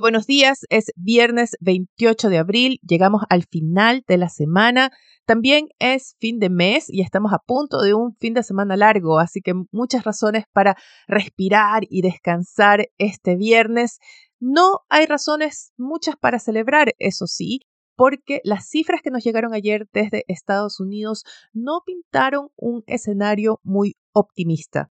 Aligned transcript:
Buenos 0.00 0.26
días, 0.26 0.60
es 0.70 0.92
viernes 0.96 1.56
28 1.60 2.28
de 2.28 2.38
abril, 2.38 2.78
llegamos 2.86 3.22
al 3.28 3.44
final 3.44 4.04
de 4.06 4.16
la 4.16 4.28
semana, 4.28 4.90
también 5.26 5.68
es 5.78 6.16
fin 6.20 6.38
de 6.38 6.50
mes 6.50 6.86
y 6.88 7.02
estamos 7.02 7.32
a 7.32 7.38
punto 7.38 7.80
de 7.80 7.94
un 7.94 8.14
fin 8.16 8.34
de 8.34 8.42
semana 8.42 8.76
largo, 8.76 9.18
así 9.18 9.40
que 9.40 9.54
muchas 9.72 10.04
razones 10.04 10.44
para 10.52 10.76
respirar 11.06 11.82
y 11.88 12.02
descansar 12.02 12.88
este 12.98 13.36
viernes. 13.36 13.98
No 14.40 14.80
hay 14.88 15.06
razones 15.06 15.72
muchas 15.76 16.16
para 16.16 16.38
celebrar, 16.38 16.94
eso 16.98 17.26
sí, 17.26 17.60
porque 17.96 18.40
las 18.44 18.68
cifras 18.68 19.00
que 19.02 19.10
nos 19.10 19.24
llegaron 19.24 19.52
ayer 19.52 19.86
desde 19.92 20.24
Estados 20.28 20.80
Unidos 20.80 21.24
no 21.52 21.82
pintaron 21.84 22.48
un 22.56 22.84
escenario 22.86 23.60
muy 23.62 23.96
optimista. 24.12 24.90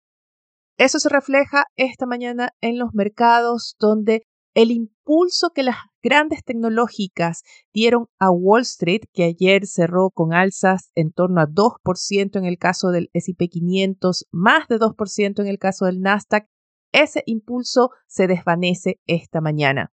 Eso 0.77 0.99
se 0.99 1.11
refleja 1.11 1.65
esta 1.77 2.07
mañana 2.07 2.51
en 2.61 2.79
los 2.79 2.95
mercados 2.95 3.77
donde 3.79 4.27
el 4.55 4.71
impulso 4.71 5.51
que 5.55 5.63
las 5.63 5.77
grandes 6.03 6.43
tecnológicas 6.45 7.43
dieron 7.73 8.07
a 8.19 8.31
Wall 8.31 8.63
Street, 8.63 9.03
que 9.13 9.25
ayer 9.25 9.67
cerró 9.67 10.11
con 10.11 10.33
alzas 10.33 10.91
en 10.95 11.13
torno 11.13 11.41
a 11.41 11.47
2% 11.47 12.39
en 12.39 12.45
el 12.45 12.59
caso 12.59 12.89
del 12.91 13.11
SP 13.15 13.49
500, 13.49 14.27
más 14.33 14.67
de 14.69 14.79
2% 14.79 15.41
en 15.41 15.47
el 15.47 15.59
caso 15.59 15.87
del 15.87 16.01
Nasdaq, 16.01 16.49
ese 16.93 17.23
impulso 17.27 17.91
se 18.07 18.27
desvanece 18.27 19.01
esta 19.07 19.41
mañana. 19.41 19.93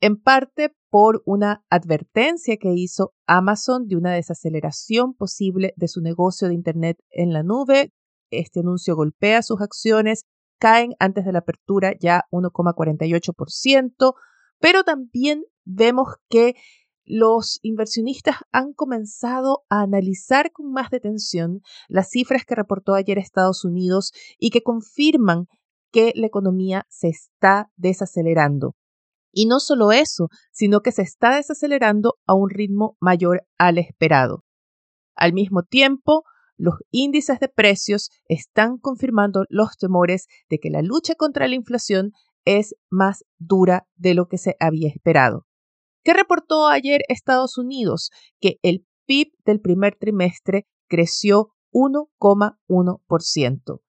En 0.00 0.16
parte 0.16 0.74
por 0.90 1.22
una 1.26 1.64
advertencia 1.70 2.56
que 2.56 2.72
hizo 2.74 3.12
Amazon 3.26 3.86
de 3.86 3.96
una 3.96 4.12
desaceleración 4.12 5.14
posible 5.14 5.74
de 5.76 5.88
su 5.88 6.00
negocio 6.00 6.48
de 6.48 6.54
Internet 6.54 6.98
en 7.10 7.32
la 7.32 7.42
nube. 7.42 7.92
Este 8.30 8.60
anuncio 8.60 8.96
golpea 8.96 9.42
sus 9.42 9.60
acciones 9.60 10.24
caen 10.58 10.94
antes 10.98 11.24
de 11.24 11.32
la 11.32 11.40
apertura 11.40 11.92
ya 12.00 12.24
1,48%, 12.30 14.14
pero 14.58 14.84
también 14.84 15.44
vemos 15.64 16.08
que 16.28 16.54
los 17.04 17.60
inversionistas 17.62 18.36
han 18.50 18.72
comenzado 18.72 19.64
a 19.70 19.82
analizar 19.82 20.50
con 20.50 20.72
más 20.72 20.90
detención 20.90 21.60
las 21.88 22.10
cifras 22.10 22.44
que 22.44 22.56
reportó 22.56 22.94
ayer 22.94 23.18
Estados 23.18 23.64
Unidos 23.64 24.12
y 24.38 24.50
que 24.50 24.62
confirman 24.62 25.46
que 25.92 26.12
la 26.16 26.26
economía 26.26 26.84
se 26.88 27.08
está 27.08 27.70
desacelerando. 27.76 28.74
Y 29.32 29.46
no 29.46 29.60
solo 29.60 29.92
eso, 29.92 30.28
sino 30.50 30.80
que 30.80 30.92
se 30.92 31.02
está 31.02 31.36
desacelerando 31.36 32.14
a 32.26 32.34
un 32.34 32.50
ritmo 32.50 32.96
mayor 33.00 33.42
al 33.56 33.78
esperado. 33.78 34.42
Al 35.14 35.32
mismo 35.32 35.62
tiempo, 35.62 36.24
los 36.56 36.74
índices 36.90 37.40
de 37.40 37.48
precios 37.48 38.10
están 38.28 38.78
confirmando 38.78 39.44
los 39.48 39.76
temores 39.76 40.26
de 40.48 40.58
que 40.58 40.70
la 40.70 40.82
lucha 40.82 41.14
contra 41.14 41.48
la 41.48 41.54
inflación 41.54 42.12
es 42.44 42.74
más 42.90 43.24
dura 43.38 43.86
de 43.96 44.14
lo 44.14 44.28
que 44.28 44.38
se 44.38 44.56
había 44.60 44.88
esperado. 44.88 45.46
¿Qué 46.04 46.14
reportó 46.14 46.68
ayer 46.68 47.00
Estados 47.08 47.58
Unidos? 47.58 48.10
Que 48.40 48.58
el 48.62 48.86
PIB 49.06 49.32
del 49.44 49.60
primer 49.60 49.96
trimestre 49.96 50.66
creció 50.88 51.48
1,1%. 51.72 53.80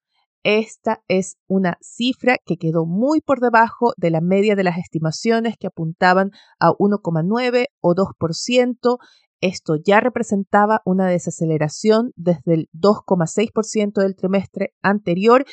Esta 0.43 1.01
es 1.07 1.37
una 1.47 1.77
cifra 1.81 2.37
que 2.45 2.57
quedó 2.57 2.85
muy 2.85 3.21
por 3.21 3.39
debajo 3.39 3.93
de 3.97 4.11
la 4.11 4.21
media 4.21 4.55
de 4.55 4.63
las 4.63 4.77
estimaciones 4.77 5.55
que 5.59 5.67
apuntaban 5.67 6.31
a 6.59 6.71
1,9 6.71 7.65
o 7.81 7.93
2%. 7.93 8.97
Esto 9.41 9.75
ya 9.75 9.99
representaba 9.99 10.81
una 10.85 11.07
desaceleración 11.07 12.11
desde 12.15 12.53
el 12.53 12.69
2,6% 12.73 14.01
del 14.01 14.15
trimestre 14.15 14.73
anterior 14.81 15.45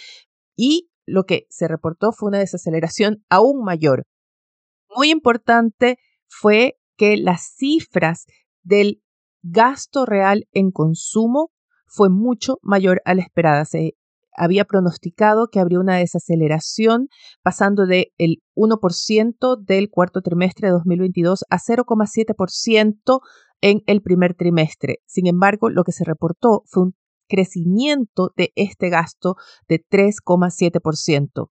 y 0.56 0.91
lo 1.06 1.25
que 1.25 1.47
se 1.50 1.69
reportó 1.69 2.12
fue 2.12 2.28
una 2.28 2.39
desaceleración 2.39 3.25
aún 3.28 3.62
mayor. 3.62 4.05
Muy 4.94 5.11
importante 5.11 5.99
fue 6.27 6.78
que 6.97 7.17
las 7.17 7.55
cifras 7.56 8.25
del 8.62 9.03
gasto 9.43 10.06
real 10.06 10.47
en 10.53 10.71
consumo 10.71 11.50
fue 11.87 12.09
mucho 12.09 12.59
mayor 12.62 13.03
a 13.05 13.15
la 13.15 13.23
esperada. 13.23 13.65
Se 13.65 13.97
había 14.37 14.65
pronosticado 14.65 15.49
que 15.49 15.61
habría 15.61 15.78
una 15.78 15.97
desaceleración 15.97 17.09
pasando 17.43 17.87
del 17.87 18.12
1% 18.56 19.65
del 19.65 19.91
cuarto 19.91 20.23
trimestre 20.23 20.69
de 20.69 20.73
2022 20.73 21.44
a 21.50 21.59
0,7% 21.59 23.21
en 23.61 23.83
el 23.87 24.03
primer 24.03 24.35
trimestre. 24.35 24.99
Sin 25.07 25.27
embargo, 25.27 25.71
lo 25.71 25.85
que 25.85 25.93
se 25.93 26.05
reportó 26.05 26.63
fue 26.67 26.85
un 26.85 26.95
crecimiento 27.29 28.31
de 28.37 28.53
este 28.55 28.91
gasto 28.91 29.37
de 29.69 29.83
3,7%. 29.91 31.49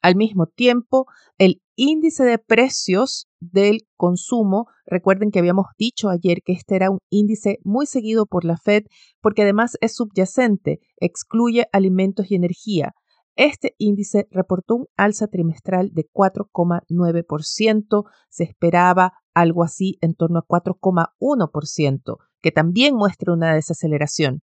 Al 0.00 0.14
mismo 0.14 0.46
tiempo, 0.46 1.06
el 1.38 1.60
índice 1.74 2.24
de 2.24 2.38
precios 2.38 3.26
del 3.40 3.80
consumo, 3.96 4.66
recuerden 4.86 5.30
que 5.30 5.40
habíamos 5.40 5.66
dicho 5.76 6.08
ayer 6.08 6.38
que 6.44 6.52
este 6.52 6.76
era 6.76 6.90
un 6.90 6.98
índice 7.10 7.58
muy 7.64 7.86
seguido 7.86 8.26
por 8.26 8.44
la 8.44 8.56
Fed 8.56 8.84
porque 9.20 9.42
además 9.42 9.76
es 9.80 9.96
subyacente, 9.96 10.78
excluye 10.98 11.66
alimentos 11.72 12.30
y 12.30 12.36
energía. 12.36 12.92
Este 13.34 13.74
índice 13.78 14.26
reportó 14.30 14.76
un 14.76 14.86
alza 14.96 15.28
trimestral 15.28 15.90
de 15.92 16.08
4,9%, 16.12 18.04
se 18.28 18.44
esperaba 18.44 19.12
algo 19.40 19.62
así 19.62 19.98
en 20.00 20.14
torno 20.14 20.40
a 20.40 20.46
4,1%, 20.46 22.16
que 22.40 22.50
también 22.50 22.94
muestra 22.94 23.32
una 23.32 23.54
desaceleración. 23.54 24.42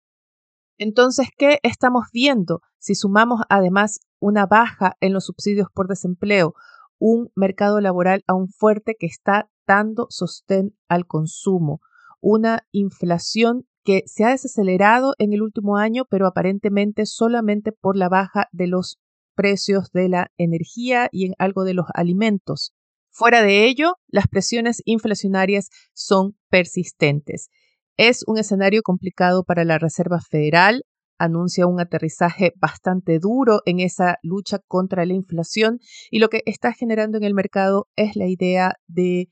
Entonces, 0.77 1.27
¿qué 1.37 1.59
estamos 1.63 2.05
viendo? 2.11 2.61
Si 2.79 2.95
sumamos 2.95 3.41
además 3.49 3.99
una 4.19 4.45
baja 4.45 4.95
en 4.99 5.13
los 5.13 5.25
subsidios 5.25 5.67
por 5.73 5.87
desempleo, 5.87 6.53
un 6.99 7.29
mercado 7.35 7.79
laboral 7.81 8.23
aún 8.27 8.49
fuerte 8.49 8.95
que 8.99 9.05
está 9.05 9.49
dando 9.67 10.07
sostén 10.09 10.75
al 10.87 11.05
consumo, 11.05 11.81
una 12.21 12.65
inflación 12.71 13.67
que 13.83 14.03
se 14.05 14.23
ha 14.23 14.29
desacelerado 14.29 15.13
en 15.17 15.33
el 15.33 15.41
último 15.41 15.77
año, 15.77 16.05
pero 16.09 16.27
aparentemente 16.27 17.05
solamente 17.05 17.71
por 17.71 17.97
la 17.97 18.09
baja 18.09 18.47
de 18.51 18.67
los 18.67 18.99
precios 19.35 19.91
de 19.91 20.09
la 20.09 20.31
energía 20.37 21.09
y 21.11 21.25
en 21.25 21.33
algo 21.37 21.63
de 21.63 21.73
los 21.73 21.87
alimentos. 21.93 22.73
Fuera 23.15 23.43
de 23.43 23.65
ello, 23.65 23.93
las 24.07 24.27
presiones 24.27 24.81
inflacionarias 24.85 25.69
son 25.93 26.35
persistentes. 26.49 27.49
Es 27.95 28.23
un 28.25 28.39
escenario 28.39 28.81
complicado 28.81 29.43
para 29.43 29.65
la 29.65 29.77
Reserva 29.77 30.19
Federal, 30.19 30.83
anuncia 31.19 31.67
un 31.67 31.79
aterrizaje 31.79 32.53
bastante 32.55 33.19
duro 33.19 33.61
en 33.67 33.79
esa 33.79 34.17
lucha 34.23 34.57
contra 34.67 35.05
la 35.05 35.13
inflación 35.13 35.77
y 36.09 36.17
lo 36.17 36.29
que 36.29 36.41
está 36.47 36.73
generando 36.73 37.19
en 37.19 37.23
el 37.23 37.35
mercado 37.35 37.87
es 37.95 38.15
la 38.15 38.25
idea 38.27 38.73
de 38.87 39.29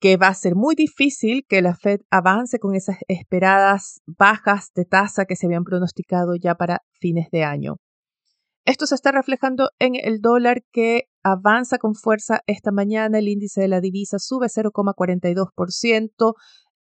que 0.00 0.16
va 0.16 0.28
a 0.28 0.34
ser 0.34 0.54
muy 0.54 0.74
difícil 0.74 1.44
que 1.46 1.60
la 1.60 1.74
Fed 1.74 2.00
avance 2.10 2.58
con 2.58 2.74
esas 2.74 2.96
esperadas 3.06 4.00
bajas 4.06 4.70
de 4.74 4.86
tasa 4.86 5.26
que 5.26 5.36
se 5.36 5.44
habían 5.44 5.64
pronosticado 5.64 6.36
ya 6.36 6.54
para 6.54 6.80
fines 6.98 7.28
de 7.30 7.44
año. 7.44 7.76
Esto 8.64 8.86
se 8.86 8.94
está 8.94 9.12
reflejando 9.12 9.68
en 9.78 9.94
el 9.94 10.22
dólar 10.22 10.62
que 10.72 11.09
avanza 11.22 11.78
con 11.78 11.94
fuerza 11.94 12.40
esta 12.46 12.72
mañana. 12.72 13.18
El 13.18 13.28
índice 13.28 13.60
de 13.60 13.68
la 13.68 13.80
divisa 13.80 14.18
sube 14.18 14.46
0,42%. 14.46 16.34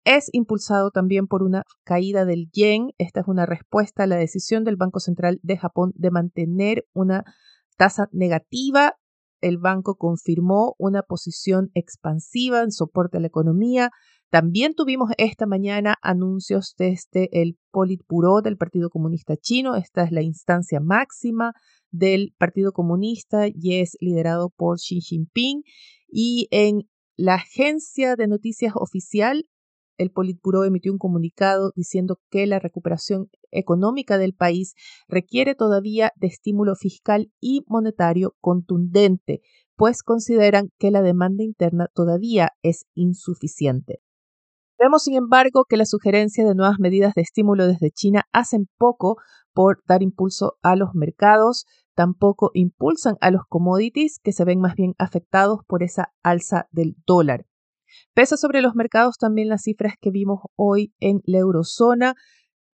Es 0.05 0.29
impulsado 0.33 0.91
también 0.91 1.27
por 1.29 1.43
una 1.43 1.63
caída 1.85 2.25
del 2.25 2.51
yen. 2.53 2.91
Esta 2.99 3.21
es 3.21 3.29
una 3.29 3.47
respuesta 3.47 4.03
a 4.03 4.07
la 4.07 4.17
decisión 4.17 4.65
del 4.65 4.77
Banco 4.77 5.01
Central 5.01 5.39
de 5.43 5.57
Japón 5.57 5.93
de 5.95 6.11
mantener 6.11 6.85
una 6.93 7.25
tasa 7.77 8.09
negativa. 8.13 8.97
El 9.41 9.59
banco 9.59 9.97
confirmó 9.97 10.75
una 10.79 11.03
posición 11.03 11.71
expansiva 11.75 12.63
en 12.63 12.73
soporte 12.73 13.19
a 13.19 13.21
la 13.21 13.27
economía. 13.29 13.91
También 14.31 14.75
tuvimos 14.75 15.11
esta 15.19 15.47
mañana 15.47 15.97
anuncios 16.01 16.75
desde 16.79 17.29
el 17.33 17.59
Politburo 17.71 18.41
del 18.41 18.57
Partido 18.57 18.89
Comunista 18.89 19.37
Chino. 19.37 19.77
Esta 19.77 20.05
es 20.05 20.11
la 20.11 20.23
instancia 20.23 20.81
máxima 20.81 21.53
del 21.93 22.35
Partido 22.39 22.73
Comunista 22.73 23.47
y 23.47 23.81
es 23.81 23.97
liderado 24.01 24.51
por 24.51 24.79
Xi 24.79 25.01
Jinping. 25.01 25.63
Y 26.09 26.49
en 26.51 26.89
la 27.17 27.35
agencia 27.35 28.17
de 28.17 28.27
noticias 28.27 28.73
oficial, 28.75 29.47
el 29.99 30.11
Politburo 30.11 30.65
emitió 30.65 30.91
un 30.91 30.99
comunicado 30.99 31.71
diciendo 31.77 32.19
que 32.31 32.47
la 32.47 32.59
recuperación 32.59 33.29
económica 33.51 34.19
del 34.19 34.35
país 34.35 34.75
requiere 35.07 35.55
todavía 35.55 36.13
de 36.17 36.27
estímulo 36.27 36.75
fiscal 36.75 37.31
y 37.41 37.63
monetario 37.69 38.35
contundente 38.41 39.43
pues 39.77 40.03
consideran 40.03 40.71
que 40.79 40.91
la 40.91 41.03
demanda 41.03 41.43
interna 41.43 41.89
todavía 41.93 42.53
es 42.63 42.87
insuficiente. 42.95 44.01
Vemos, 44.83 45.05
sin 45.05 45.15
embargo, 45.15 45.65
que 45.69 45.77
la 45.77 45.87
sugerencia 45.87 46.45
de 46.45 46.57
nuevas 46.57 46.81
medidas 46.81 47.15
de 47.15 47.23
estímulo 47.23 47.69
desde 47.69 47.93
China 47.93 48.25
hacen 48.33 48.69
poco 48.79 49.17
por 49.53 49.81
dar 49.87 50.03
impulso 50.03 50.55
a 50.61 50.75
los 50.75 50.89
mercados, 50.95 51.67
tampoco 51.95 52.51
impulsan 52.53 53.15
a 53.21 53.31
los 53.31 53.43
commodities 53.49 54.19
que 54.21 54.33
se 54.33 54.45
ven 54.45 54.59
más 54.59 54.75
bien 54.75 54.95
afectados 54.99 55.61
por 55.69 55.85
esa 55.85 56.13
alza 56.25 56.67
del 56.73 56.97
dólar. 57.07 57.47
Pesa 58.13 58.37
sobre 58.37 58.61
los 58.61 58.75
mercados 58.75 59.19
también 59.19 59.49
las 59.49 59.63
cifras 59.63 59.95
que 60.01 60.11
vimos 60.11 60.41
hoy 60.57 60.93
en 60.99 61.21
la 61.27 61.39
eurozona. 61.39 62.15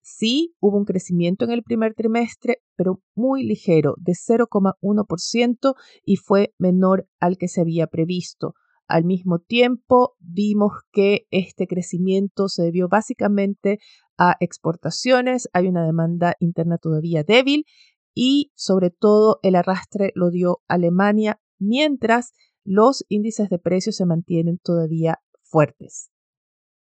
Sí, 0.04 0.54
hubo 0.60 0.78
un 0.78 0.86
crecimiento 0.86 1.44
en 1.44 1.50
el 1.50 1.64
primer 1.64 1.96
trimestre, 1.96 2.58
pero 2.76 3.02
muy 3.16 3.44
ligero, 3.44 3.96
de 3.98 4.14
0,1% 4.14 5.74
y 6.04 6.18
fue 6.18 6.54
menor 6.60 7.08
al 7.20 7.38
que 7.38 7.48
se 7.48 7.62
había 7.62 7.88
previsto. 7.88 8.54
Al 8.88 9.04
mismo 9.04 9.40
tiempo, 9.40 10.16
vimos 10.20 10.74
que 10.92 11.28
este 11.32 11.68
crecimiento 11.68 12.50
se 12.50 12.64
debió 12.64 12.88
básicamente 12.88 13.80
a 14.18 14.36
exportaciones, 14.40 15.50
hay 15.54 15.68
una 15.68 15.86
demanda 15.86 16.36
interna 16.40 16.78
todavía 16.78 17.24
débil 17.24 17.66
y 18.14 18.52
sobre 18.56 18.92
todo 18.92 19.40
el 19.42 19.56
arrastre 19.56 20.12
lo 20.16 20.30
dio 20.30 20.60
Alemania, 20.68 21.40
mientras 21.60 22.32
los 22.64 23.04
índices 23.10 23.50
de 23.50 23.60
precios 23.60 23.96
se 23.96 24.06
mantienen 24.06 24.60
todavía 24.60 25.20
fuertes. 25.44 26.12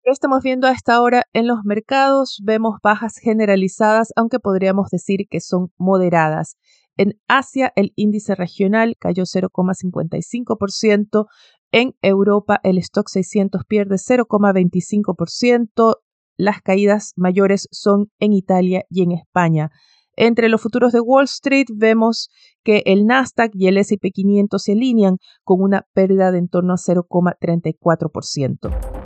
¿Qué 0.03 0.11
estamos 0.11 0.43
viendo 0.43 0.67
a 0.67 0.73
esta 0.73 1.03
hora 1.03 1.25
en 1.35 1.47
los 1.47 1.59
mercados? 1.65 2.41
Vemos 2.43 2.79
bajas 2.83 3.19
generalizadas, 3.19 4.13
aunque 4.17 4.39
podríamos 4.39 4.89
decir 4.91 5.27
que 5.29 5.41
son 5.41 5.73
moderadas. 5.77 6.57
En 6.97 7.21
Asia, 7.29 7.73
el 7.77 7.93
índice 7.97 8.35
regional 8.35 8.97
cayó 8.99 9.25
0,55%. 9.25 11.27
En 11.73 11.95
Europa, 12.03 12.59
el 12.65 12.79
stock 12.79 13.09
600 13.09 13.65
pierde 13.65 13.95
0,25%. 13.97 15.97
Las 16.37 16.63
caídas 16.63 17.13
mayores 17.17 17.69
son 17.71 18.11
en 18.19 18.33
Italia 18.33 18.85
y 18.89 19.03
en 19.03 19.13
España. 19.13 19.71
Entre 20.17 20.49
los 20.49 20.61
futuros 20.61 20.93
de 20.93 21.01
Wall 21.01 21.25
Street 21.25 21.67
vemos 21.73 22.29
que 22.65 22.83
el 22.87 23.07
Nasdaq 23.07 23.53
y 23.55 23.69
el 23.69 23.77
SP 23.79 24.11
500 24.13 24.63
se 24.63 24.73
alinean 24.73 25.19
con 25.45 25.63
una 25.63 25.87
pérdida 25.95 26.33
de 26.33 26.39
en 26.39 26.49
torno 26.49 26.73
a 26.73 26.77
0,34%. 26.77 29.00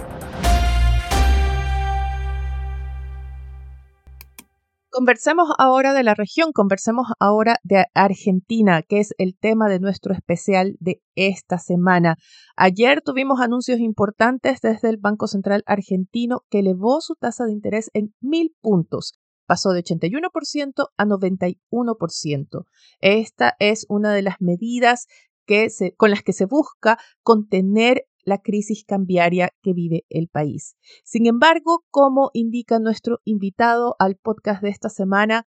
Conversemos 4.95 5.49
ahora 5.59 5.93
de 5.93 6.05
la 6.05 6.15
región, 6.15 6.53
conversemos 6.53 7.09
ahora 7.19 7.57
de 7.65 7.85
Argentina, 7.95 8.81
que 8.81 9.01
es 9.01 9.13
el 9.19 9.37
tema 9.37 9.69
de 9.69 9.81
nuestro 9.81 10.15
especial 10.15 10.77
de 10.79 11.03
esta 11.17 11.59
semana. 11.59 12.15
Ayer 12.55 13.01
tuvimos 13.01 13.41
anuncios 13.41 13.81
importantes 13.81 14.61
desde 14.61 14.91
el 14.91 14.99
Banco 14.99 15.27
Central 15.27 15.65
argentino 15.67 16.45
que 16.49 16.61
elevó 16.61 17.01
su 17.01 17.17
tasa 17.17 17.45
de 17.45 17.51
interés 17.51 17.91
en 17.93 18.15
mil 18.21 18.55
puntos. 18.61 19.15
Pasó 19.47 19.71
de 19.71 19.83
81% 19.83 20.87
a 20.97 21.05
91%. 21.05 22.65
Esta 23.01 23.57
es 23.59 23.87
una 23.89 24.13
de 24.13 24.23
las 24.23 24.37
medidas 24.39 25.09
que 25.45 25.67
con 25.97 26.13
las 26.13 26.23
que 26.23 26.33
se 26.33 26.47
busca 26.47 26.99
contener 27.25 28.05
la 28.25 28.39
crisis 28.39 28.85
cambiaria 28.85 29.51
que 29.63 29.73
vive 29.73 30.05
el 30.09 30.29
país. 30.29 30.77
Sin 31.05 31.27
embargo, 31.27 31.85
como 31.91 32.31
indica 32.33 32.79
nuestro 32.79 33.21
invitado 33.25 33.97
al 33.99 34.17
podcast 34.17 34.63
de 34.63 34.71
esta 34.71 34.89
semana, 34.89 35.47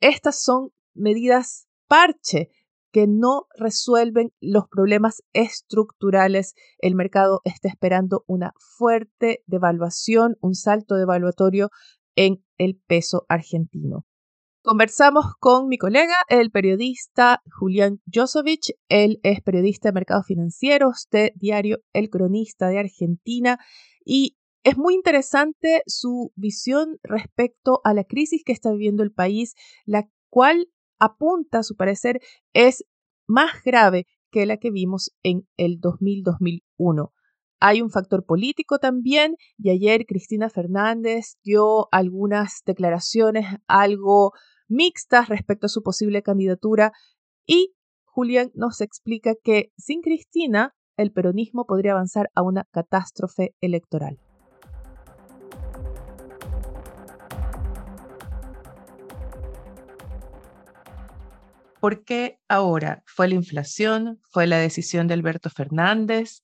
estas 0.00 0.42
son 0.42 0.70
medidas 0.94 1.66
parche 1.88 2.50
que 2.92 3.06
no 3.08 3.46
resuelven 3.58 4.32
los 4.40 4.68
problemas 4.68 5.22
estructurales. 5.32 6.54
El 6.78 6.94
mercado 6.94 7.40
está 7.44 7.68
esperando 7.68 8.22
una 8.28 8.52
fuerte 8.78 9.42
devaluación, 9.46 10.36
un 10.40 10.54
salto 10.54 10.94
devaluatorio 10.94 11.70
en 12.14 12.44
el 12.56 12.80
peso 12.86 13.26
argentino. 13.28 14.06
Conversamos 14.66 15.26
con 15.40 15.68
mi 15.68 15.76
colega, 15.76 16.14
el 16.30 16.50
periodista 16.50 17.42
Julián 17.52 18.00
Josovich. 18.10 18.72
Él 18.88 19.20
es 19.22 19.42
periodista 19.42 19.90
de 19.90 19.92
mercados 19.92 20.24
financieros 20.24 21.06
de 21.10 21.34
diario 21.36 21.80
El 21.92 22.08
Cronista 22.08 22.68
de 22.68 22.78
Argentina 22.78 23.58
y 24.06 24.38
es 24.62 24.78
muy 24.78 24.94
interesante 24.94 25.82
su 25.86 26.32
visión 26.34 26.96
respecto 27.02 27.82
a 27.84 27.92
la 27.92 28.04
crisis 28.04 28.42
que 28.42 28.52
está 28.52 28.72
viviendo 28.72 29.02
el 29.02 29.12
país, 29.12 29.54
la 29.84 30.08
cual 30.30 30.70
apunta, 30.98 31.58
a 31.58 31.62
su 31.62 31.76
parecer, 31.76 32.22
es 32.54 32.86
más 33.28 33.62
grave 33.66 34.06
que 34.30 34.46
la 34.46 34.56
que 34.56 34.70
vimos 34.70 35.14
en 35.22 35.46
el 35.58 35.78
2000-2001. 35.78 37.10
Hay 37.60 37.82
un 37.82 37.90
factor 37.90 38.24
político 38.24 38.78
también 38.78 39.36
y 39.58 39.68
ayer 39.68 40.06
Cristina 40.06 40.48
Fernández 40.48 41.36
dio 41.44 41.88
algunas 41.92 42.62
declaraciones 42.64 43.44
algo 43.66 44.32
mixtas 44.68 45.28
respecto 45.28 45.66
a 45.66 45.68
su 45.70 45.82
posible 45.82 46.22
candidatura 46.22 46.92
y 47.46 47.74
Julián 48.04 48.50
nos 48.54 48.80
explica 48.80 49.34
que 49.42 49.72
sin 49.76 50.00
Cristina 50.00 50.74
el 50.96 51.12
peronismo 51.12 51.66
podría 51.66 51.92
avanzar 51.92 52.30
a 52.34 52.42
una 52.42 52.64
catástrofe 52.70 53.54
electoral. 53.60 54.18
¿Por 61.80 62.02
qué 62.02 62.38
ahora? 62.48 63.02
¿Fue 63.04 63.28
la 63.28 63.34
inflación? 63.34 64.18
¿Fue 64.30 64.46
la 64.46 64.56
decisión 64.56 65.06
de 65.06 65.12
Alberto 65.12 65.50
Fernández? 65.50 66.42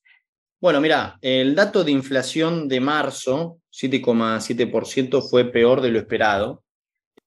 Bueno, 0.59 0.79
mira, 0.79 1.17
el 1.21 1.55
dato 1.55 1.83
de 1.83 1.91
inflación 1.91 2.67
de 2.67 2.79
marzo, 2.79 3.57
7,7%, 3.71 5.27
fue 5.27 5.51
peor 5.51 5.81
de 5.81 5.89
lo 5.89 5.97
esperado. 5.97 6.63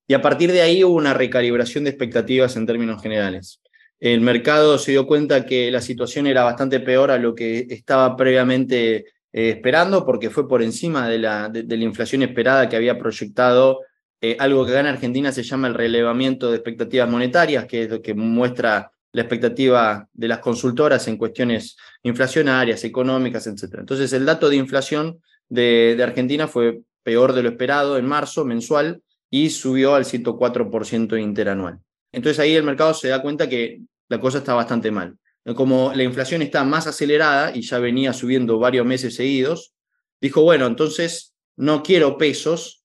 Y 0.06 0.15
a 0.15 0.23
partir 0.23 0.53
de 0.53 0.62
ahí 0.62 0.85
hubo 0.85 0.95
una 0.95 1.15
recalibración 1.15 1.85
de 1.85 1.91
expectativas 1.91 2.56
en 2.56 2.67
términos 2.67 3.03
generales. 3.03 3.61
El 4.01 4.21
mercado 4.21 4.77
se 4.79 4.91
dio 4.93 5.06
cuenta 5.06 5.47
que 5.47 5.71
la 5.71 5.81
situación 5.81 6.27
era 6.27 6.45
bastante 6.45 6.81
peor 6.81 7.11
a 7.11 7.19
lo 7.19 7.35
que 7.35 7.67
estaba 7.71 8.17
previamente 8.17 8.97
eh, 8.97 9.05
esperando, 9.33 10.05
porque 10.05 10.29
fue 10.29 10.47
por 10.47 10.62
encima 10.62 11.09
de 11.09 11.19
la, 11.19 11.51
inflación 11.71 12.23
esperada 12.23 12.69
que 12.69 12.77
había 12.77 12.99
proyectado 12.99 13.81
eh, 14.21 14.37
algo 14.39 14.65
que 14.65 14.73
acá 14.73 14.81
en 14.81 14.87
Argentina 14.89 15.33
se 15.33 15.43
llama 15.43 15.69
el 15.69 15.75
relevamiento 15.75 16.51
de 16.51 16.56
expectativas 16.56 17.09
monetarias, 17.09 17.65
que 17.67 17.85
es 17.85 17.91
lo 17.91 18.03
que 18.03 18.15
muestra 18.15 18.91
la 19.12 19.23
expectativa 19.23 20.09
de 20.12 20.29
las 20.29 20.41
consultoras 20.41 21.06
en 21.09 21.17
cuestiones 21.17 21.77
inflacionarias, 22.03 22.85
económicas, 22.85 23.47
etc. 23.47 23.77
Entonces, 23.79 24.12
el 24.12 24.27
dato 24.27 24.51
de 24.51 24.56
inflación 24.56 25.23
de 25.49 25.99
Argentina 26.03 26.49
fue 26.49 26.81
peor 27.03 27.32
de 27.32 27.43
lo 27.43 27.51
esperado 27.51 27.96
en 27.96 28.06
marzo, 28.06 28.44
mensual, 28.44 29.03
y 29.34 29.50
subió 29.50 29.96
al 29.96 30.05
104% 30.05 31.20
interanual. 31.20 31.81
Entonces 32.12 32.38
ahí 32.38 32.55
el 32.55 32.62
mercado 32.62 32.94
se 32.94 33.08
da 33.08 33.20
cuenta 33.20 33.48
que 33.48 33.81
la 34.08 34.20
cosa 34.20 34.38
está 34.38 34.55
bastante 34.55 34.93
mal. 34.93 35.19
Como 35.56 35.93
la 35.93 36.05
inflación 36.05 36.41
está 36.41 36.62
más 36.62 36.86
acelerada 36.86 37.50
y 37.53 37.62
ya 37.62 37.81
venía 37.81 38.12
subiendo 38.12 38.60
varios 38.60 38.86
meses 38.86 39.17
seguidos, 39.17 39.74
dijo, 40.20 40.43
bueno, 40.43 40.67
entonces 40.67 41.34
no 41.56 41.82
quiero 41.82 42.17
pesos 42.17 42.84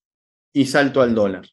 y 0.52 0.66
salto 0.66 1.04
al 1.04 1.14
dólar. 1.14 1.48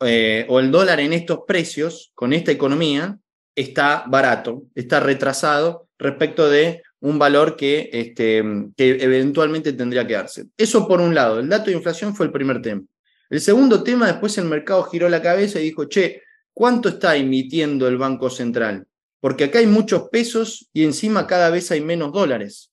Eh, 0.00 0.44
o 0.50 0.60
el 0.60 0.70
dólar 0.70 1.00
en 1.00 1.14
estos 1.14 1.40
precios, 1.46 2.12
con 2.14 2.34
esta 2.34 2.52
economía, 2.52 3.18
está 3.56 4.04
barato, 4.06 4.64
está 4.74 5.00
retrasado 5.00 5.88
respecto 5.96 6.50
de 6.50 6.82
un 7.00 7.18
valor 7.18 7.56
que, 7.56 7.88
este, 7.90 8.44
que 8.76 9.02
eventualmente 9.02 9.72
tendría 9.72 10.06
que 10.06 10.12
darse. 10.12 10.44
Eso 10.58 10.86
por 10.86 11.00
un 11.00 11.14
lado, 11.14 11.40
el 11.40 11.48
dato 11.48 11.70
de 11.70 11.76
inflación 11.78 12.14
fue 12.14 12.26
el 12.26 12.32
primer 12.32 12.60
tema. 12.60 12.82
El 13.30 13.40
segundo 13.40 13.84
tema, 13.84 14.08
después 14.08 14.36
el 14.38 14.46
mercado 14.46 14.82
giró 14.82 15.08
la 15.08 15.22
cabeza 15.22 15.60
y 15.60 15.64
dijo, 15.64 15.84
che, 15.84 16.22
¿cuánto 16.52 16.88
está 16.88 17.16
emitiendo 17.16 17.86
el 17.86 17.96
Banco 17.96 18.28
Central? 18.28 18.88
Porque 19.20 19.44
acá 19.44 19.60
hay 19.60 19.68
muchos 19.68 20.08
pesos 20.08 20.68
y 20.72 20.82
encima 20.82 21.28
cada 21.28 21.48
vez 21.48 21.70
hay 21.70 21.80
menos 21.80 22.12
dólares. 22.12 22.72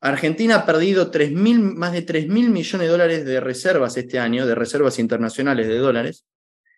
Argentina 0.00 0.56
ha 0.56 0.66
perdido 0.66 1.10
más 1.76 1.92
de 1.92 2.02
3 2.02 2.28
mil 2.28 2.50
millones 2.50 2.86
de 2.86 2.92
dólares 2.92 3.24
de 3.24 3.40
reservas 3.40 3.96
este 3.96 4.18
año, 4.18 4.44
de 4.44 4.56
reservas 4.56 4.98
internacionales 4.98 5.68
de 5.68 5.78
dólares, 5.78 6.26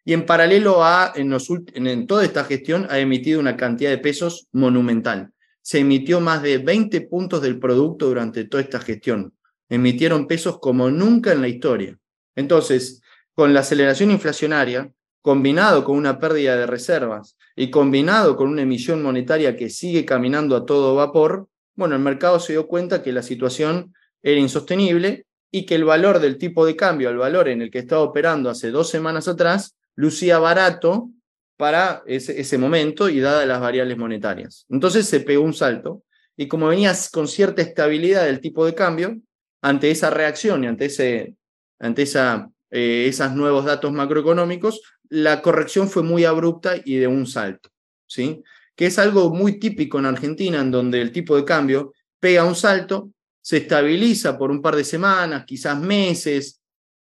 y 0.04 0.12
en 0.12 0.26
paralelo 0.26 0.84
a, 0.84 1.12
en, 1.16 1.34
en 1.74 2.06
toda 2.06 2.24
esta 2.24 2.44
gestión, 2.44 2.86
ha 2.90 2.98
emitido 2.98 3.40
una 3.40 3.56
cantidad 3.56 3.90
de 3.90 3.98
pesos 3.98 4.48
monumental. 4.52 5.32
Se 5.62 5.78
emitió 5.78 6.20
más 6.20 6.42
de 6.42 6.58
20 6.58 7.00
puntos 7.02 7.40
del 7.40 7.58
producto 7.58 8.06
durante 8.06 8.44
toda 8.44 8.62
esta 8.62 8.80
gestión. 8.80 9.34
Emitieron 9.68 10.26
pesos 10.26 10.58
como 10.60 10.90
nunca 10.90 11.32
en 11.32 11.40
la 11.42 11.48
historia. 11.48 11.98
Entonces, 12.38 13.02
con 13.34 13.52
la 13.52 13.60
aceleración 13.60 14.12
inflacionaria, 14.12 14.92
combinado 15.22 15.82
con 15.82 15.96
una 15.96 16.20
pérdida 16.20 16.56
de 16.56 16.68
reservas 16.68 17.36
y 17.56 17.68
combinado 17.68 18.36
con 18.36 18.48
una 18.48 18.62
emisión 18.62 19.02
monetaria 19.02 19.56
que 19.56 19.70
sigue 19.70 20.04
caminando 20.04 20.54
a 20.54 20.64
todo 20.64 20.94
vapor, 20.94 21.48
bueno, 21.74 21.96
el 21.96 22.00
mercado 22.00 22.38
se 22.38 22.52
dio 22.52 22.68
cuenta 22.68 23.02
que 23.02 23.12
la 23.12 23.24
situación 23.24 23.92
era 24.22 24.38
insostenible 24.38 25.26
y 25.50 25.66
que 25.66 25.74
el 25.74 25.84
valor 25.84 26.20
del 26.20 26.38
tipo 26.38 26.64
de 26.64 26.76
cambio, 26.76 27.10
el 27.10 27.16
valor 27.16 27.48
en 27.48 27.60
el 27.60 27.72
que 27.72 27.80
estaba 27.80 28.02
operando 28.02 28.50
hace 28.50 28.70
dos 28.70 28.88
semanas 28.88 29.26
atrás, 29.26 29.76
lucía 29.96 30.38
barato 30.38 31.10
para 31.56 32.04
ese, 32.06 32.40
ese 32.40 32.56
momento 32.56 33.08
y 33.08 33.18
dadas 33.18 33.48
las 33.48 33.60
variables 33.60 33.98
monetarias. 33.98 34.64
Entonces 34.68 35.08
se 35.08 35.18
pegó 35.18 35.42
un 35.42 35.54
salto 35.54 36.04
y 36.36 36.46
como 36.46 36.68
venías 36.68 37.10
con 37.10 37.26
cierta 37.26 37.62
estabilidad 37.62 38.26
del 38.26 38.40
tipo 38.40 38.64
de 38.64 38.76
cambio, 38.76 39.16
ante 39.60 39.90
esa 39.90 40.10
reacción 40.10 40.62
y 40.62 40.68
ante, 40.68 40.84
ese, 40.84 41.34
ante 41.78 42.02
esa, 42.02 42.50
eh, 42.70 43.06
esos 43.08 43.32
nuevos 43.32 43.64
datos 43.64 43.92
macroeconómicos, 43.92 44.80
la 45.08 45.42
corrección 45.42 45.88
fue 45.88 46.02
muy 46.02 46.24
abrupta 46.24 46.74
y 46.84 46.96
de 46.96 47.06
un 47.06 47.26
salto, 47.26 47.70
¿sí? 48.06 48.42
que 48.78 48.86
es 48.86 48.98
algo 48.98 49.30
muy 49.30 49.58
típico 49.58 49.98
en 49.98 50.06
Argentina, 50.06 50.60
en 50.60 50.70
donde 50.70 51.00
el 51.00 51.10
tipo 51.10 51.34
de 51.36 51.44
cambio 51.44 51.94
pega 52.20 52.44
un 52.44 52.54
salto, 52.54 53.10
se 53.40 53.56
estabiliza 53.56 54.38
por 54.38 54.50
un 54.50 54.62
par 54.62 54.76
de 54.76 54.84
semanas, 54.84 55.44
quizás 55.46 55.80
meses, 55.80 56.60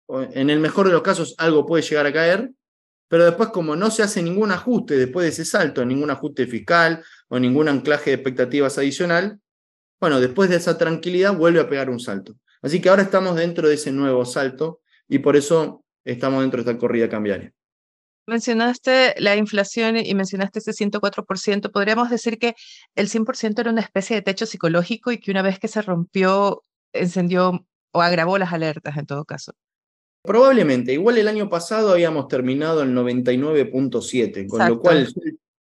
en 0.07 0.49
el 0.49 0.59
mejor 0.59 0.87
de 0.87 0.93
los 0.93 1.01
casos 1.01 1.33
algo 1.37 1.65
puede 1.65 1.83
llegar 1.83 2.05
a 2.05 2.13
caer, 2.13 2.51
pero 3.07 3.25
después 3.25 3.49
como 3.49 3.75
no 3.75 3.89
se 3.89 4.03
hace 4.03 4.21
ningún 4.21 4.51
ajuste 4.51 4.97
después 4.97 5.23
de 5.23 5.29
ese 5.29 5.45
salto, 5.45 5.85
ningún 5.85 6.11
ajuste 6.11 6.45
fiscal 6.47 7.03
o 7.27 7.39
ningún 7.39 7.67
anclaje 7.67 8.11
de 8.11 8.15
expectativas 8.15 8.77
adicional, 8.77 9.39
bueno, 9.99 10.19
después 10.19 10.49
de 10.49 10.57
esa 10.57 10.77
tranquilidad 10.77 11.35
vuelve 11.35 11.59
a 11.59 11.69
pegar 11.69 11.89
un 11.89 11.99
salto. 11.99 12.35
Así 12.63 12.81
que 12.81 12.89
ahora 12.89 13.03
estamos 13.03 13.35
dentro 13.35 13.67
de 13.67 13.75
ese 13.75 13.91
nuevo 13.91 14.25
salto 14.25 14.81
y 15.07 15.19
por 15.19 15.35
eso 15.35 15.83
estamos 16.03 16.41
dentro 16.41 16.63
de 16.63 16.71
esta 16.71 16.79
corrida 16.79 17.09
cambiaria. 17.09 17.53
Mencionaste 18.25 19.15
la 19.17 19.35
inflación 19.35 19.97
y 19.97 20.15
mencionaste 20.15 20.59
ese 20.59 20.71
104%. 20.71 21.71
Podríamos 21.71 22.09
decir 22.09 22.39
que 22.39 22.55
el 22.95 23.09
100% 23.09 23.59
era 23.59 23.69
una 23.69 23.81
especie 23.81 24.15
de 24.15 24.21
techo 24.21 24.45
psicológico 24.45 25.11
y 25.11 25.19
que 25.19 25.29
una 25.29 25.41
vez 25.41 25.59
que 25.59 25.67
se 25.67 25.81
rompió, 25.81 26.63
encendió 26.93 27.67
o 27.91 28.01
agravó 28.01 28.37
las 28.37 28.53
alertas 28.53 28.95
en 28.95 29.05
todo 29.05 29.25
caso. 29.25 29.53
Probablemente. 30.23 30.93
Igual 30.93 31.17
el 31.17 31.27
año 31.27 31.49
pasado 31.49 31.91
habíamos 31.91 32.29
terminado 32.29 32.81
en 32.81 32.95
99.7, 32.95 34.47
con 34.47 34.65
lo 34.69 34.79
cual 34.79 35.13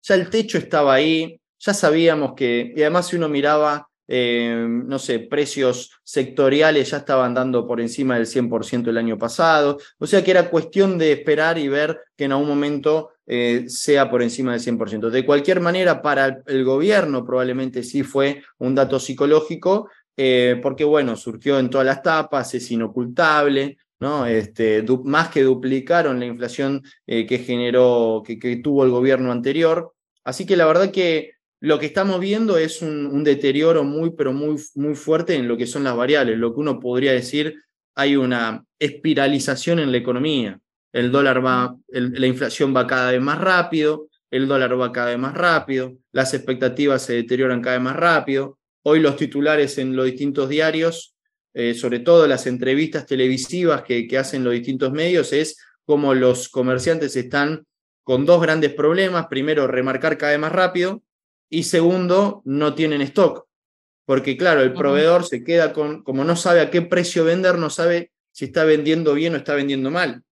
ya 0.01 0.15
el 0.15 0.29
techo 0.29 0.57
estaba 0.57 0.95
ahí, 0.95 1.39
ya 1.59 1.73
sabíamos 1.73 2.33
que, 2.35 2.73
y 2.75 2.81
además 2.81 3.07
si 3.07 3.15
uno 3.15 3.29
miraba, 3.29 3.89
eh, 4.07 4.67
no 4.67 4.99
sé, 4.99 5.19
precios 5.19 5.91
sectoriales 6.03 6.91
ya 6.91 6.97
estaban 6.97 7.33
dando 7.33 7.65
por 7.65 7.79
encima 7.79 8.15
del 8.15 8.25
100% 8.25 8.89
el 8.89 8.97
año 8.97 9.17
pasado, 9.17 9.77
o 9.97 10.05
sea 10.05 10.23
que 10.23 10.31
era 10.31 10.49
cuestión 10.49 10.97
de 10.97 11.13
esperar 11.13 11.57
y 11.57 11.69
ver 11.69 12.01
que 12.17 12.25
en 12.25 12.33
algún 12.33 12.49
momento 12.49 13.11
eh, 13.25 13.65
sea 13.67 14.09
por 14.09 14.21
encima 14.21 14.51
del 14.51 14.61
100%. 14.61 15.09
De 15.09 15.25
cualquier 15.25 15.61
manera, 15.61 16.01
para 16.01 16.41
el 16.45 16.65
gobierno 16.65 17.25
probablemente 17.25 17.81
sí 17.83 18.03
fue 18.03 18.43
un 18.57 18.75
dato 18.75 18.99
psicológico, 18.99 19.89
eh, 20.17 20.59
porque 20.61 20.83
bueno, 20.83 21.15
surgió 21.15 21.57
en 21.57 21.69
todas 21.69 21.87
las 21.87 22.03
tapas, 22.03 22.53
es 22.53 22.69
inocultable, 22.71 23.77
¿no? 24.01 24.25
Este, 24.25 24.83
más 25.05 25.29
que 25.29 25.43
duplicaron 25.43 26.19
la 26.19 26.25
inflación 26.25 26.83
que 27.07 27.37
generó, 27.39 28.21
que, 28.25 28.57
tuvo 28.57 28.83
el 28.83 28.91
gobierno 28.91 29.31
anterior. 29.31 29.93
Así 30.25 30.45
que 30.45 30.57
la 30.57 30.65
verdad 30.65 30.91
que 30.91 31.32
lo 31.63 31.79
que 31.79 31.85
estamos 31.85 32.19
viendo 32.19 32.57
es 32.57 32.81
un, 32.81 33.23
deterioro 33.23 33.85
muy, 33.85 34.11
pero 34.11 34.33
muy, 34.33 34.61
muy 34.75 34.95
fuerte 34.95 35.35
en 35.35 35.47
lo 35.47 35.55
que 35.55 35.65
son 35.65 35.85
las 35.85 35.95
variables. 35.95 36.37
Lo 36.37 36.53
que 36.53 36.59
uno 36.59 36.77
podría 36.77 37.13
decir, 37.13 37.55
hay 37.95 38.17
una 38.17 38.65
espiralización 38.79 39.79
en 39.79 39.89
la 39.93 39.97
economía. 39.97 40.59
El 40.91 41.09
dólar 41.09 41.43
va, 41.43 41.73
la 41.87 42.27
inflación 42.27 42.75
va 42.75 42.85
cada 42.85 43.11
vez 43.11 43.21
más 43.21 43.39
rápido, 43.39 44.09
el 44.29 44.45
dólar 44.45 44.77
va 44.77 44.91
cada 44.91 45.11
vez 45.11 45.17
más 45.17 45.35
rápido, 45.35 45.93
las 46.11 46.33
expectativas 46.33 47.03
se 47.03 47.13
deterioran 47.13 47.61
cada 47.61 47.77
vez 47.77 47.83
más 47.85 47.95
rápido. 47.95 48.59
Hoy 48.81 48.99
los 48.99 49.15
titulares 49.15 49.77
en 49.77 49.95
los 49.95 50.05
distintos 50.05 50.49
diarios 50.49 51.15
eh, 51.53 51.75
sobre 51.75 51.99
todo 51.99 52.27
las 52.27 52.45
entrevistas 52.45 53.05
televisivas 53.05 53.83
que, 53.83 54.05
que 54.05 54.17
hacen 54.17 54.43
los 54.43 54.51
distintos 54.51 54.91
medios, 54.91 55.31
es 55.31 55.57
cómo 55.85 56.13
los 56.13 56.49
comerciantes 56.49 57.15
están 57.15 57.65
con 58.03 58.25
dos 58.25 58.41
grandes 58.41 58.73
problemas. 58.73 59.27
Primero, 59.27 59.65
remarcar 59.65 60.17
cada 60.17 60.33
vez 60.33 60.41
más 60.41 60.51
rápido 60.51 61.03
y 61.53 61.63
segundo, 61.63 62.41
no 62.45 62.73
tienen 62.73 63.01
stock. 63.01 63.45
Porque 64.05 64.35
claro, 64.35 64.61
el 64.61 64.73
proveedor 64.73 65.23
se 65.23 65.43
queda 65.43 65.71
con, 65.71 66.03
como 66.03 66.23
no 66.23 66.35
sabe 66.35 66.61
a 66.61 66.71
qué 66.71 66.81
precio 66.81 67.23
vender, 67.23 67.57
no 67.57 67.69
sabe 67.69 68.11
si 68.31 68.45
está 68.45 68.63
vendiendo 68.63 69.13
bien 69.13 69.33
o 69.33 69.37
está 69.37 69.53
vendiendo 69.53 69.91
mal. 69.91 70.23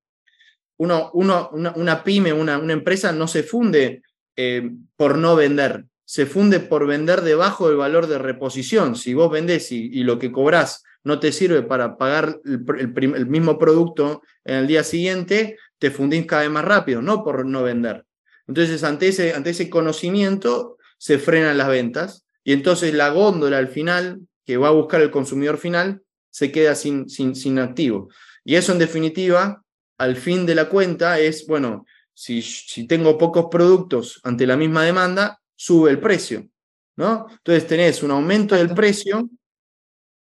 Uno, 0.78 1.12
uno, 1.14 1.52
una, 1.52 2.04
pyme, 2.04 2.34
una, 2.34 2.58
una, 2.58 2.74
empresa 2.74 3.12
no 3.12 3.28
se 3.28 3.44
funde 3.44 4.02
eh, 4.36 4.72
por 4.96 5.20
no 5.20 5.36
vender, 5.36 5.86
se 6.06 6.26
funde 6.26 6.60
por 6.60 6.88
vender 6.88 7.22
debajo 7.22 7.68
del 7.68 7.78
valor 7.78 8.08
de 8.08 8.18
reposición. 8.18 8.96
Si 8.96 9.14
vos 9.14 9.32
vendés 9.32 9.72
y, 9.72 9.92
y 9.94 10.04
lo 10.04 10.18
que 10.18 10.32
cobrás 10.32 10.84
no 11.04 11.20
te 11.20 11.32
sirve 11.32 11.62
para 11.62 11.98
pagar 11.98 12.42
el, 12.44 13.28
mismo 13.28 13.60
producto 13.60 14.24
en 14.44 14.56
el 14.56 14.68
día 14.68 14.84
siguiente, 14.84 15.58
te 15.78 15.92
fundís 15.92 16.26
cada 16.26 16.42
vez 16.42 16.52
más 16.52 16.66
rápido, 16.66 17.02
no 17.04 17.24
por 17.24 17.46
no 17.46 17.62
vender. 17.62 18.06
Entonces, 18.48 18.84
ante 18.84 19.10
ese, 19.10 19.34
ante 19.34 19.52
ese 19.52 19.70
conocimiento, 19.70 20.78
se 21.02 21.18
frenan 21.18 21.58
las 21.58 21.68
ventas 21.68 22.28
y 22.44 22.54
entonces 22.54 22.94
la 22.94 23.10
góndola 23.10 23.58
al 23.58 23.70
final, 23.70 24.20
que 24.46 24.58
va 24.58 24.68
a 24.68 24.72
buscar 24.72 25.02
el 25.02 25.10
consumidor 25.10 25.58
final, 25.58 26.04
se 26.30 26.52
queda 26.52 26.76
sin, 26.76 27.10
sin, 27.10 27.36
sin 27.36 27.58
activo. 27.58 28.10
Y 28.46 28.54
eso, 28.54 28.72
en 28.72 28.78
definitiva, 28.78 29.64
al 29.98 30.16
fin 30.16 30.46
de 30.46 30.54
la 30.54 30.70
cuenta, 30.70 31.20
es, 31.20 31.48
bueno, 31.48 31.88
si, 32.14 32.44
si 32.44 32.86
tengo 32.86 33.18
pocos 33.18 33.48
productos 33.50 34.20
ante 34.24 34.46
la 34.46 34.58
misma 34.58 34.84
demanda, 34.84 35.42
sube 35.56 35.90
el 35.90 36.00
precio. 36.00 36.48
¿no? 36.96 37.26
Entonces 37.32 37.66
tenés 37.66 38.04
un 38.04 38.12
aumento 38.12 38.54
del 38.54 38.70
precio 38.70 39.28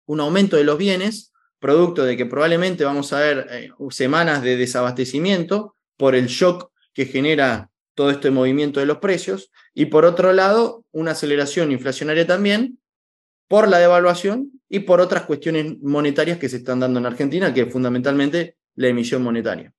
un 0.08 0.20
aumento 0.20 0.58
de 0.58 0.64
los 0.64 0.78
bienes, 0.78 1.32
producto 1.60 2.04
de 2.04 2.18
que 2.18 2.26
probablemente 2.26 2.84
vamos 2.84 3.12
a 3.14 3.20
ver 3.20 3.48
eh, 3.50 3.70
semanas 3.90 4.44
de 4.44 4.58
desabastecimiento 4.58 5.76
por 5.98 6.16
el 6.16 6.28
shock 6.28 6.70
que 6.94 7.06
genera 7.06 7.72
todo 7.96 8.12
este 8.12 8.30
movimiento 8.30 8.80
de 8.80 8.86
los 8.86 9.00
precios, 9.00 9.52
y 9.74 9.86
por 9.88 10.06
otro 10.06 10.34
lado, 10.34 10.86
una 10.92 11.12
aceleración 11.12 11.72
inflacionaria 11.72 12.28
también 12.28 12.80
por 13.48 13.68
la 13.68 13.80
devaluación 13.80 14.52
y 14.70 14.82
por 14.82 15.02
otras 15.02 15.24
cuestiones 15.24 15.78
monetarias 15.82 16.38
que 16.38 16.50
se 16.50 16.58
están 16.58 16.80
dando 16.80 17.00
en 17.00 17.06
Argentina, 17.06 17.54
que 17.54 17.62
es 17.62 17.72
fundamentalmente 17.72 18.58
la 18.76 18.88
emisión 18.88 19.24
monetaria. 19.24 19.74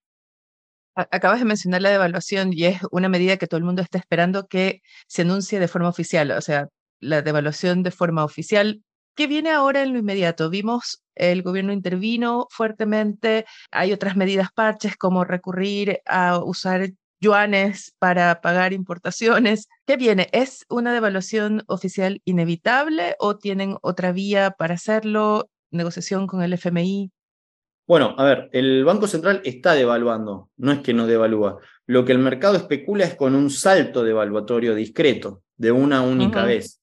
Acabas 0.94 1.40
de 1.40 1.44
mencionar 1.44 1.82
la 1.82 1.90
devaluación 1.90 2.52
y 2.52 2.64
es 2.64 2.80
una 2.90 3.08
medida 3.08 3.37
que 3.37 3.46
todo 3.46 3.58
el 3.58 3.64
mundo 3.64 3.82
está 3.82 3.99
esperando 3.99 4.46
que 4.46 4.80
se 5.06 5.23
anuncie 5.23 5.61
de 5.61 5.68
forma 5.68 5.90
oficial, 5.90 6.30
o 6.30 6.40
sea, 6.40 6.68
la 7.00 7.20
devaluación 7.20 7.82
de 7.82 7.90
forma 7.90 8.25
oficial 8.25 8.80
¿Qué 9.16 9.26
viene 9.26 9.50
ahora 9.50 9.82
en 9.82 9.94
lo 9.94 9.99
inmediato? 9.99 10.50
Vimos 10.50 11.02
el 11.14 11.42
gobierno 11.42 11.73
intervino 11.73 12.49
fuertemente, 12.50 13.46
hay 13.70 13.94
otras 13.94 14.14
medidas 14.14 14.49
parches 14.54 14.99
como 14.99 15.25
recurrir 15.25 16.00
a 16.04 16.38
usar 16.44 16.90
yuanes 17.20 17.94
para 17.99 18.40
pagar 18.40 18.73
importaciones. 18.73 19.68
¿Qué 19.87 19.96
viene? 19.96 20.28
¿Es 20.32 20.64
una 20.68 20.92
devaluación 20.92 21.62
oficial 21.66 22.20
inevitable 22.25 23.16
o 23.18 23.37
tienen 23.37 23.76
otra 23.82 24.12
vía 24.12 24.52
para 24.52 24.75
hacerlo? 24.75 25.49
¿Negociación 25.70 26.26
con 26.26 26.42
el 26.42 26.52
FMI? 26.52 27.11
Bueno, 27.87 28.14
a 28.18 28.25
ver, 28.25 28.49
el 28.52 28.85
Banco 28.85 29.06
Central 29.06 29.40
está 29.44 29.75
devaluando, 29.75 30.50
no 30.56 30.73
es 30.73 30.80
que 30.80 30.92
no 30.92 31.06
devalúa. 31.06 31.58
Lo 31.87 32.04
que 32.04 32.12
el 32.12 32.18
mercado 32.18 32.56
especula 32.56 33.04
es 33.04 33.14
con 33.14 33.37
un 33.37 33.49
salto 33.49 34.02
devaluatorio 34.02 34.75
discreto, 34.75 35.42
de 35.56 35.70
una 35.70 36.02
única 36.02 36.44
vez. 36.44 36.80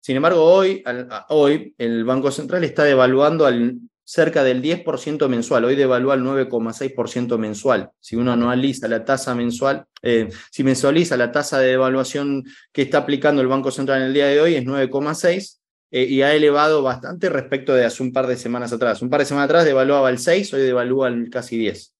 Sin 0.00 0.16
embargo, 0.16 0.42
hoy, 0.42 0.82
hoy 1.28 1.74
el 1.76 2.04
Banco 2.06 2.30
Central 2.30 2.64
está 2.64 2.84
devaluando 2.84 3.44
al 3.44 3.78
cerca 4.08 4.42
del 4.42 4.62
10% 4.62 5.28
mensual. 5.28 5.66
Hoy 5.66 5.76
devalúa 5.76 6.14
al 6.14 6.22
9,6% 6.22 7.36
mensual. 7.36 7.90
Si 8.00 8.16
uno 8.16 8.32
anualiza 8.32 8.88
la 8.88 9.04
tasa 9.04 9.34
mensual, 9.34 9.84
eh, 10.00 10.30
si 10.50 10.64
mensualiza 10.64 11.18
la 11.18 11.30
tasa 11.30 11.58
de 11.58 11.68
devaluación 11.68 12.42
que 12.72 12.80
está 12.80 12.98
aplicando 12.98 13.42
el 13.42 13.48
Banco 13.48 13.70
Central 13.70 14.00
en 14.00 14.06
el 14.06 14.14
día 14.14 14.26
de 14.28 14.40
hoy, 14.40 14.54
es 14.54 14.64
9,6%. 14.64 15.58
Eh, 15.90 16.04
y 16.04 16.22
ha 16.22 16.34
elevado 16.34 16.82
bastante 16.82 17.28
respecto 17.28 17.74
de 17.74 17.84
hace 17.84 18.02
un 18.02 18.12
par 18.12 18.26
de 18.26 18.36
semanas 18.36 18.72
atrás. 18.72 19.02
Un 19.02 19.10
par 19.10 19.20
de 19.20 19.26
semanas 19.26 19.46
atrás 19.46 19.66
devaluaba 19.66 20.08
el 20.08 20.18
6, 20.18 20.54
hoy 20.54 20.62
devalúa 20.62 21.08
al 21.08 21.28
casi 21.28 21.58
10. 21.58 21.94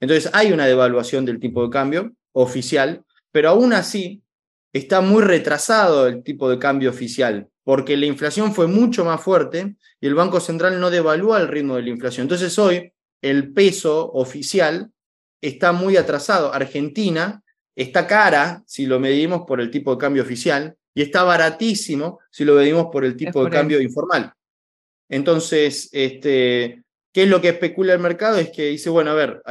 Entonces 0.00 0.30
hay 0.34 0.52
una 0.52 0.66
devaluación 0.66 1.24
del 1.24 1.40
tipo 1.40 1.62
de 1.62 1.70
cambio 1.70 2.12
oficial, 2.32 3.02
pero 3.32 3.50
aún 3.50 3.72
así 3.72 4.22
está 4.74 5.00
muy 5.00 5.22
retrasado 5.22 6.08
el 6.08 6.22
tipo 6.22 6.50
de 6.50 6.58
cambio 6.58 6.90
oficial, 6.90 7.48
porque 7.64 7.96
la 7.96 8.06
inflación 8.06 8.54
fue 8.54 8.66
mucho 8.66 9.04
más 9.04 9.20
fuerte 9.22 9.76
y 10.00 10.06
el 10.06 10.14
Banco 10.14 10.38
Central 10.38 10.78
no 10.78 10.90
devalúa 10.90 11.40
el 11.40 11.48
ritmo 11.48 11.76
de 11.76 11.82
la 11.82 11.90
inflación. 11.90 12.24
Entonces 12.24 12.58
hoy 12.58 12.92
el 13.22 13.52
peso 13.52 14.12
oficial 14.12 14.90
está 15.40 15.72
muy 15.72 15.96
atrasado. 15.96 16.52
Argentina 16.52 17.42
está 17.74 18.06
cara 18.06 18.62
si 18.66 18.86
lo 18.86 19.00
medimos 19.00 19.42
por 19.46 19.60
el 19.60 19.70
tipo 19.70 19.92
de 19.92 19.98
cambio 19.98 20.22
oficial 20.22 20.76
y 20.94 21.02
está 21.02 21.24
baratísimo 21.24 22.20
si 22.30 22.44
lo 22.44 22.54
medimos 22.54 22.86
por 22.92 23.04
el 23.04 23.16
tipo 23.16 23.44
de 23.44 23.50
cambio 23.50 23.80
informal. 23.80 24.32
Entonces, 25.08 25.88
este, 25.92 26.84
¿qué 27.12 27.22
es 27.24 27.28
lo 27.28 27.40
que 27.40 27.48
especula 27.48 27.94
el 27.94 28.00
mercado? 28.00 28.38
Es 28.38 28.50
que 28.50 28.66
dice, 28.66 28.90
bueno, 28.90 29.10
a 29.10 29.14
ver, 29.14 29.42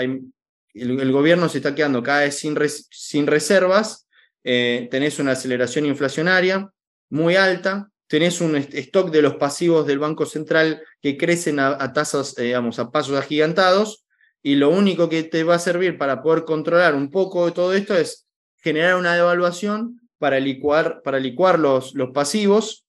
el, 0.74 1.12
gobierno 1.12 1.50
se 1.50 1.58
está 1.58 1.76
quedando 1.76 2.02
cada 2.02 2.22
vez 2.22 2.38
sin, 2.38 2.58
sin 2.90 3.28
reservas 3.28 4.04
eh, 4.44 4.88
tenés 4.92 5.20
una 5.20 5.32
aceleración 5.32 5.86
inflacionaria 5.86 6.70
muy 7.10 7.36
alta, 7.36 7.90
tenés 8.14 8.42
un 8.42 8.56
stock 8.56 9.10
de 9.10 9.24
los 9.24 9.38
pasivos 9.38 9.88
del 9.88 9.98
Banco 9.98 10.28
Central 10.28 10.84
que 11.02 11.18
crecen 11.18 11.60
a, 11.60 11.94
tasas, 11.94 12.38
eh, 12.38 12.44
digamos, 12.44 12.78
a 12.78 12.92
pasos 12.92 13.18
agigantados, 13.18 14.06
y 14.44 14.54
lo 14.54 14.70
único 14.70 15.10
que 15.10 15.24
te 15.24 15.44
va 15.44 15.56
a 15.56 15.60
servir 15.60 15.98
para 15.98 16.22
poder 16.22 16.46
controlar 16.46 16.94
un 16.94 17.10
poco 17.10 17.48
de 17.48 17.54
todo 17.54 17.74
esto 17.74 17.98
es 17.98 18.28
generar 18.58 18.98
una 18.98 19.16
devaluación 19.16 20.00
para 20.20 20.40
licuar, 20.40 21.02
para 21.02 21.18
licuar 21.18 21.58
los, 21.58 21.96
los 21.96 22.12
pasivos, 22.12 22.86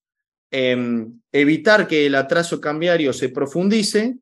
em, 0.51 1.23
evitar 1.33 1.89
que 1.89 2.05
el 2.05 2.17
atraso 2.17 2.61
cambiario 2.61 3.15
se 3.15 3.31
profundice 3.31 4.17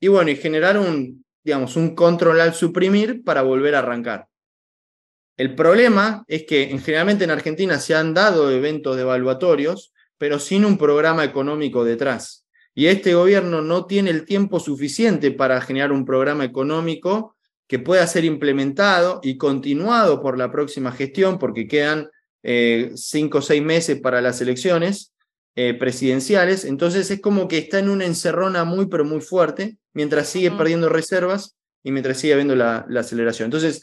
y 0.00 0.08
bueno, 0.08 0.30
y 0.30 0.36
generar 0.36 0.78
un, 0.78 1.26
digamos, 1.44 1.76
un 1.76 1.94
control 1.94 2.40
al 2.40 2.54
suprimir 2.54 3.22
para 3.22 3.42
volver 3.42 3.74
a 3.74 3.80
arrancar. 3.80 4.28
El 5.36 5.54
problema 5.54 6.24
es 6.26 6.44
que 6.44 6.68
generalmente 6.82 7.24
en 7.24 7.32
Argentina 7.32 7.78
se 7.78 7.94
han 7.94 8.14
dado 8.14 8.50
eventos 8.50 8.96
devaluatorios, 8.96 9.92
pero 10.18 10.38
sin 10.38 10.64
un 10.64 10.76
programa 10.76 11.24
económico 11.24 11.84
detrás. 11.84 12.44
Y 12.74 12.86
este 12.86 13.14
gobierno 13.14 13.62
no 13.62 13.86
tiene 13.86 14.10
el 14.10 14.24
tiempo 14.24 14.60
suficiente 14.60 15.30
para 15.30 15.60
generar 15.60 15.90
un 15.90 16.04
programa 16.04 16.44
económico 16.44 17.36
que 17.66 17.78
pueda 17.78 18.06
ser 18.06 18.24
implementado 18.24 19.20
y 19.22 19.36
continuado 19.36 20.22
por 20.22 20.38
la 20.38 20.50
próxima 20.50 20.92
gestión, 20.92 21.38
porque 21.38 21.66
quedan 21.66 22.08
eh, 22.42 22.92
cinco 22.94 23.38
o 23.38 23.42
seis 23.42 23.62
meses 23.62 24.00
para 24.00 24.20
las 24.20 24.40
elecciones 24.40 25.12
eh, 25.54 25.74
presidenciales. 25.74 26.64
Entonces 26.64 27.10
es 27.10 27.20
como 27.20 27.48
que 27.48 27.58
está 27.58 27.78
en 27.78 27.90
una 27.90 28.06
encerrona 28.06 28.64
muy, 28.64 28.86
pero 28.86 29.04
muy 29.04 29.20
fuerte, 29.20 29.76
mientras 29.92 30.28
sigue 30.28 30.50
perdiendo 30.52 30.88
reservas 30.88 31.56
y 31.82 31.90
mientras 31.90 32.18
sigue 32.18 32.34
habiendo 32.34 32.54
la, 32.54 32.86
la 32.88 33.00
aceleración. 33.00 33.46
Entonces, 33.46 33.82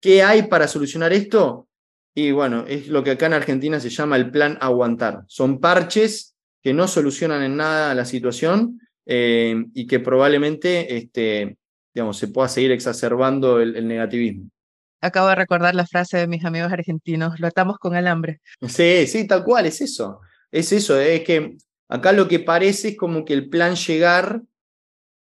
¿qué 0.00 0.22
hay 0.22 0.42
para 0.42 0.68
solucionar 0.68 1.12
esto? 1.12 1.68
Y 2.14 2.30
bueno, 2.32 2.64
es 2.66 2.88
lo 2.88 3.02
que 3.02 3.12
acá 3.12 3.26
en 3.26 3.34
Argentina 3.34 3.80
se 3.80 3.90
llama 3.90 4.16
el 4.16 4.30
plan 4.30 4.58
aguantar. 4.60 5.24
Son 5.28 5.60
parches 5.60 6.34
que 6.62 6.74
no 6.74 6.86
solucionan 6.86 7.42
en 7.42 7.56
nada 7.56 7.94
la 7.94 8.04
situación 8.04 8.80
eh, 9.06 9.64
y 9.74 9.86
que 9.86 9.98
probablemente 9.98 10.96
este, 10.96 11.56
digamos, 11.94 12.18
se 12.18 12.28
pueda 12.28 12.48
seguir 12.48 12.72
exacerbando 12.72 13.60
el, 13.60 13.86
negativismo. 13.86 14.50
Acabo 15.00 15.28
de 15.28 15.34
recordar 15.34 15.74
la 15.74 15.86
frase 15.86 16.18
de 16.18 16.26
mis 16.28 16.44
amigos 16.44 16.72
argentinos, 16.72 17.40
lo 17.40 17.48
atamos 17.48 17.78
con 17.78 17.96
alambre. 17.96 18.40
Sí, 18.68 19.06
sí, 19.06 19.26
tal 19.26 19.44
cual, 19.44 19.66
es 19.66 19.80
eso. 19.80 20.20
Es 20.50 20.72
eso, 20.72 21.00
es 21.00 21.22
que 21.24 21.56
acá 21.88 22.12
lo 22.12 22.28
que 22.28 22.38
parece 22.38 22.90
es 22.90 22.96
como 22.96 23.24
que 23.24 23.32
el 23.32 23.48
plan 23.48 23.74
llegar 23.74 24.42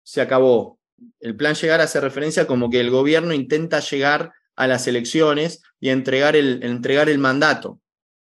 se 0.03 0.21
acabó. 0.21 0.79
El 1.19 1.35
plan 1.35 1.53
llegar 1.53 1.81
hace 1.81 1.99
referencia 1.99 2.47
como 2.47 2.69
que 2.69 2.79
el 2.79 2.89
gobierno 2.89 3.33
intenta 3.33 3.79
llegar 3.81 4.31
a 4.57 4.67
las 4.67 4.87
elecciones 4.87 5.61
y 5.79 5.89
entregar 5.89 6.35
el, 6.35 6.61
entregar 6.63 7.07
el 7.07 7.19
mandato, 7.19 7.79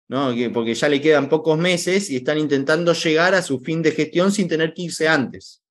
¿no? 0.09 0.33
porque 0.53 0.75
ya 0.75 0.89
le 0.89 1.01
quedan 1.01 1.29
pocos 1.29 1.59
meses 1.59 2.11
y 2.11 2.17
están 2.17 2.39
intentando 2.39 2.93
llegar 2.93 3.35
a 3.35 3.43
su 3.43 3.59
fin 3.59 3.83
de 3.83 3.91
gestión 3.91 4.31
sin 4.31 4.47
tener 4.47 4.73
que 4.75 4.83
irse 4.83 5.09
antes. 5.09 5.63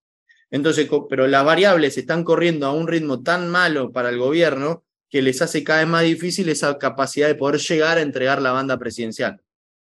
Entonces, 0.52 0.90
pero 1.10 1.28
las 1.28 1.46
variables 1.46 1.98
están 1.98 2.24
corriendo 2.24 2.66
a 2.66 2.74
un 2.74 2.88
ritmo 2.88 3.24
tan 3.24 3.50
malo 3.50 3.92
para 3.92 4.10
el 4.10 4.18
gobierno 4.18 4.84
que 5.10 5.22
les 5.22 5.42
hace 5.42 5.64
cada 5.64 5.80
vez 5.80 5.88
más 5.88 6.04
difícil 6.04 6.50
esa 6.50 6.78
capacidad 6.78 7.28
de 7.28 7.36
poder 7.36 7.60
llegar 7.62 7.98
a 7.98 8.02
entregar 8.02 8.42
la 8.42 8.52
banda 8.52 8.78
presidencial. 8.78 9.42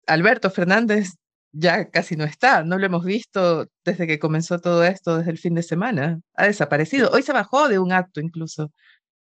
Alberto 0.06 0.50
Fernández 0.50 1.16
ya 1.52 1.90
casi 1.90 2.16
no 2.16 2.24
está, 2.24 2.64
no 2.64 2.78
lo 2.78 2.86
hemos 2.86 3.04
visto 3.04 3.68
desde 3.84 4.06
que 4.06 4.20
comenzó 4.20 4.60
todo 4.60 4.84
esto, 4.84 5.18
desde 5.18 5.32
el 5.32 5.38
fin 5.38 5.56
de 5.56 5.64
semana. 5.64 6.20
Ha 6.36 6.46
desaparecido. 6.46 7.10
Hoy 7.12 7.24
se 7.24 7.34
bajó 7.34 7.68
de 7.68 7.80
un 7.80 7.92
acto 7.92 8.22
incluso. 8.22 8.72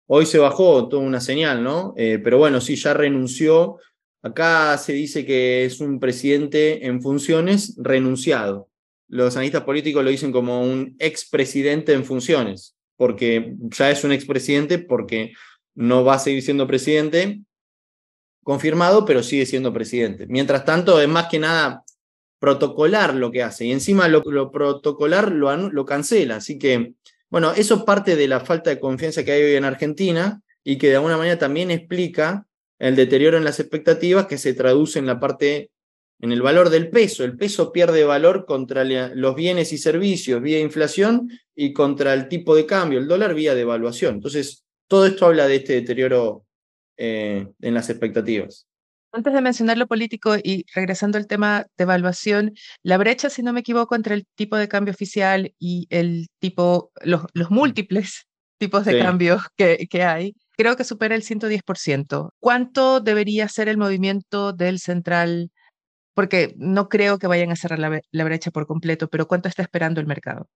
Hoy 0.07 0.25
se 0.25 0.37
bajó 0.37 0.87
toda 0.87 1.03
una 1.03 1.19
señal, 1.19 1.63
¿no? 1.63 1.93
Eh, 1.97 2.19
pero 2.23 2.37
bueno, 2.37 2.61
sí, 2.61 2.75
ya 2.75 2.93
renunció. 2.93 3.77
Acá 4.21 4.77
se 4.77 4.93
dice 4.93 5.25
que 5.25 5.65
es 5.65 5.79
un 5.79 5.99
presidente 5.99 6.85
en 6.85 7.01
funciones 7.01 7.75
renunciado 7.77 8.69
los 9.07 9.35
analistas 9.35 9.63
políticos 9.63 10.03
lo 10.03 10.09
dicen 10.09 10.31
como 10.31 10.61
un 10.61 10.95
expresidente 10.99 11.93
en 11.93 12.05
funciones, 12.05 12.75
porque 12.97 13.55
ya 13.59 13.91
es 13.91 14.03
un 14.03 14.11
expresidente 14.11 14.79
porque 14.79 15.33
no 15.75 16.03
va 16.03 16.15
a 16.15 16.19
seguir 16.19 16.41
siendo 16.41 16.67
presidente 16.67 17.41
confirmado, 18.43 19.05
pero 19.05 19.23
sigue 19.23 19.45
siendo 19.45 19.73
presidente. 19.73 20.27
Mientras 20.27 20.65
tanto, 20.65 21.01
es 21.01 21.07
más 21.07 21.27
que 21.27 21.39
nada 21.39 21.83
protocolar 22.39 23.15
lo 23.15 23.31
que 23.31 23.41
hace 23.41 23.65
y 23.65 23.71
encima 23.71 24.07
lo, 24.07 24.21
protocolar 24.51 25.31
lo, 25.31 25.55
lo 25.55 25.85
cancela. 25.85 26.37
Así 26.37 26.59
que, 26.59 26.93
bueno, 27.29 27.53
eso 27.53 27.85
parte 27.85 28.15
de 28.15 28.27
la 28.27 28.39
falta 28.39 28.69
de 28.69 28.79
confianza 28.79 29.23
que 29.23 29.31
hay 29.31 29.43
hoy 29.43 29.55
en 29.55 29.65
Argentina 29.65 30.41
y 30.63 30.77
que 30.77 30.89
de 30.89 30.95
alguna 30.95 31.17
manera 31.17 31.37
también 31.37 31.71
explica 31.71 32.45
el 32.79 32.95
deterioro 32.95 33.37
en 33.37 33.43
las 33.43 33.59
expectativas 33.59 34.27
que 34.27 34.37
se 34.37 34.53
traduce 34.53 34.99
en 34.99 35.05
la 35.05 35.19
parte 35.19 35.71
en 36.21 36.31
el 36.31 36.41
valor 36.41 36.69
del 36.69 36.89
peso. 36.89 37.23
El 37.23 37.37
peso 37.37 37.71
pierde 37.71 38.03
valor 38.03 38.45
contra 38.45 38.83
los 38.83 39.35
bienes 39.35 39.73
y 39.73 39.77
servicios 39.77 40.41
vía 40.41 40.59
inflación 40.59 41.29
y 41.55 41.73
contra 41.73 42.13
el 42.13 42.27
tipo 42.27 42.55
de 42.55 42.65
cambio, 42.65 42.99
el 42.99 43.07
dólar 43.07 43.33
vía 43.33 43.55
devaluación. 43.55 44.15
Entonces, 44.15 44.65
todo 44.87 45.05
esto 45.05 45.25
habla 45.25 45.47
de 45.47 45.55
este 45.55 45.73
deterioro 45.73 46.45
eh, 46.97 47.47
en 47.61 47.73
las 47.73 47.89
expectativas. 47.89 48.67
Antes 49.15 49.33
de 49.33 49.41
mencionar 49.41 49.77
lo 49.77 49.87
político 49.87 50.35
y 50.35 50.65
regresando 50.75 51.17
al 51.17 51.25
tema 51.25 51.65
de 51.77 51.83
evaluación, 51.83 52.53
la 52.83 52.97
brecha, 52.97 53.29
si 53.29 53.43
no 53.43 53.53
me 53.53 53.61
equivoco, 53.61 53.95
entre 53.95 54.13
el 54.13 54.25
tipo 54.35 54.57
de 54.57 54.67
cambio 54.67 54.93
oficial 54.93 55.53
y 55.57 55.87
el 55.89 56.27
tipo, 56.39 56.91
los, 57.01 57.23
los 57.33 57.49
múltiples 57.49 58.27
tipos 58.57 58.83
de 58.83 58.99
cambios 58.99 59.43
que, 59.55 59.87
que 59.89 60.03
hay, 60.03 60.35
creo 60.57 60.75
que 60.75 60.83
supera 60.83 61.15
el 61.15 61.23
110%. 61.23 62.31
¿Cuánto 62.39 62.99
debería 62.99 63.47
ser 63.47 63.69
el 63.69 63.77
movimiento 63.77 64.51
del 64.51 64.79
central 64.79 65.49
porque 66.13 66.55
no 66.57 66.89
creo 66.89 67.19
que 67.19 67.27
vayan 67.27 67.51
a 67.51 67.55
cerrar 67.55 67.77
la, 67.77 68.23
brecha 68.23 68.49
por 68.49 68.65
completo, 68.65 69.07
pero 69.09 69.27
¿cuánto 69.27 69.49
está 69.49 69.61
esperando 69.61 69.99
el 69.99 70.07
mercado? 70.07 70.49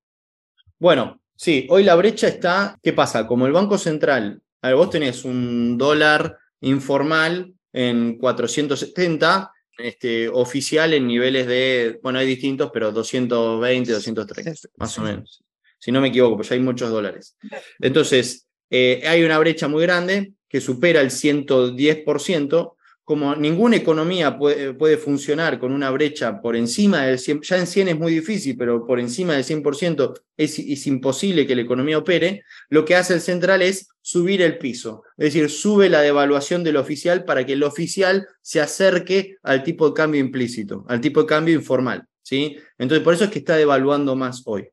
Bueno, 0.80 1.22
sí, 1.36 1.68
hoy 1.70 1.84
la 1.84 1.96
brecha 1.96 2.28
está, 2.28 2.80
¿qué 2.82 2.94
pasa? 2.94 3.28
Como 3.28 3.46
el 3.46 3.52
Banco 3.52 3.78
Central, 3.78 4.42
a 4.62 4.70
ver, 4.70 4.78
vos 4.78 4.90
tenés 4.90 5.26
un 5.26 5.78
dólar 5.78 6.38
informal 6.62 7.54
en 7.74 8.18
470, 8.18 9.52
este, 9.78 10.28
oficial 10.28 10.94
en 10.94 11.08
niveles 11.08 11.48
de, 11.48 12.00
bueno, 12.04 12.20
hay 12.20 12.28
distintos, 12.28 12.70
pero 12.74 12.92
220, 12.92 13.92
230, 13.92 14.70
más 14.78 14.98
o 14.98 15.02
menos. 15.02 15.44
Si 15.80 15.92
no 15.92 16.02
me 16.02 16.10
equivoco, 16.10 16.36
pues 16.36 16.50
ya 16.50 16.56
hay 16.56 16.62
muchos 16.62 16.90
dólares. 16.90 17.38
Entonces, 17.80 18.48
eh, 18.70 19.04
hay 19.08 19.24
una 19.24 19.40
brecha 19.40 19.68
muy 19.68 19.82
grande 19.84 20.34
que 20.50 20.60
supera 20.60 21.00
el 21.02 21.12
110%, 21.12 22.76
como 23.10 23.36
ninguna 23.36 23.76
economía 23.76 24.38
puede, 24.38 24.76
puede, 24.76 24.96
funcionar 24.96 25.58
con 25.58 25.72
una 25.72 25.90
brecha 25.90 26.40
por 26.40 26.56
encima 26.56 27.08
del 27.08 27.18
100%, 27.18 27.42
ya 27.42 27.58
en 27.58 27.66
100 27.66 27.88
es 27.88 27.98
muy 27.98 28.14
difícil, 28.14 28.56
pero 28.56 28.86
por 28.86 29.00
encima 29.00 29.34
del 29.34 29.44
100% 29.44 30.14
es, 30.38 30.60
es, 30.60 30.86
imposible 30.86 31.48
que 31.48 31.56
la 31.56 31.64
economía 31.64 31.98
opere, 31.98 32.44
lo 32.70 32.86
que 32.86 32.96
hace 32.96 33.16
el 33.16 33.22
central 33.22 33.64
es 33.64 33.90
subir 34.00 34.44
el 34.44 34.60
piso, 34.60 35.02
es 35.18 35.34
decir, 35.34 35.50
sube 35.50 35.90
la 35.90 36.02
devaluación 36.02 36.64
del 36.64 36.78
oficial 36.78 37.24
para 37.24 37.48
que 37.48 37.54
el 37.54 37.64
oficial 37.64 38.28
se 38.44 38.62
acerque 38.62 39.38
al 39.42 39.64
tipo 39.64 39.88
de 39.88 39.96
cambio 39.96 40.22
implícito, 40.22 40.86
al 40.88 41.02
tipo 41.02 41.22
de 41.22 41.26
cambio 41.26 41.56
informal. 41.56 42.06
¿sí? 42.22 42.58
Entonces, 42.78 43.04
por 43.04 43.16
eso 43.16 43.24
es 43.24 43.32
que 43.32 43.40
está 43.40 43.56
devaluando 43.56 44.16
más 44.16 44.44
hoy. 44.46 44.70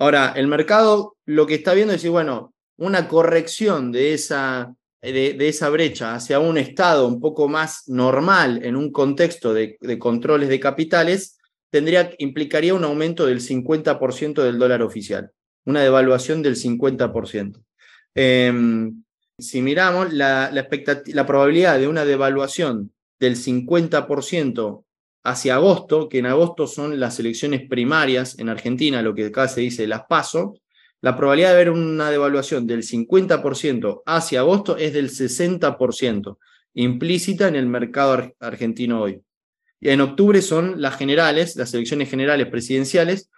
Ahora, 0.00 0.32
el 0.34 0.48
mercado 0.48 1.16
lo 1.26 1.46
que 1.46 1.54
está 1.54 1.74
viendo 1.74 1.94
es 1.94 2.00
decir, 2.00 2.10
bueno, 2.10 2.52
una 2.76 3.06
corrección 3.06 3.92
de 3.92 4.14
esa 4.14 4.74
de, 5.00 5.48
esa 5.48 5.68
brecha 5.68 6.14
hacia 6.14 6.40
un 6.40 6.58
estado 6.58 7.06
un 7.06 7.20
poco 7.20 7.48
más 7.48 7.88
normal 7.88 8.60
en 8.64 8.76
un 8.76 8.90
contexto 8.90 9.54
de, 9.54 9.78
controles 9.98 10.48
de 10.48 10.60
capitales, 10.60 11.38
tendría, 11.70 12.10
implicaría 12.18 12.74
un 12.74 12.84
aumento 12.84 13.26
del 13.26 13.40
50% 13.40 14.42
del 14.42 14.58
dólar 14.58 14.82
oficial, 14.82 15.30
una 15.64 15.82
devaluación 15.82 16.42
del 16.42 16.56
50%. 16.56 17.62
Em, 18.14 19.02
si 19.38 19.62
miramos 19.62 20.12
la, 20.12 20.50
la 20.50 21.26
probabilidad 21.26 21.78
de 21.78 21.86
una 21.86 22.04
devaluación 22.04 22.92
del 23.20 23.36
50% 23.36 24.84
hacia 25.24 25.56
agosto, 25.56 26.08
que 26.08 26.18
en 26.18 26.26
agosto 26.26 26.66
son 26.66 26.98
las 26.98 27.20
elecciones 27.20 27.68
primarias 27.68 28.38
en 28.38 28.48
Argentina, 28.48 29.02
lo 29.02 29.14
que 29.14 29.26
acá 29.26 29.46
se 29.46 29.60
dice 29.60 29.86
las 29.86 30.04
PASO, 30.08 30.54
la 31.00 31.16
probabilidad 31.16 31.50
de 31.50 31.56
ver 31.56 31.70
una 31.70 32.10
devaluación 32.10 32.66
del 32.66 32.82
50% 32.82 34.02
hacia 34.04 34.40
agosto 34.40 34.76
es 34.76 34.92
del 34.92 35.10
60%, 35.10 36.38
implícita 36.74 37.48
en 37.48 37.56
el 37.56 37.66
mercado 37.66 38.34
argentino 38.40 39.02
hoy. 39.02 39.22
Y 39.80 39.90
en 39.90 40.00
octubre 40.00 40.42
son 40.42 40.80
las 40.80 40.96
generales, 40.96 41.54
las 41.56 41.72
elecciones 41.72 42.10
generales 42.10 42.48
presidenciales, 42.48 43.30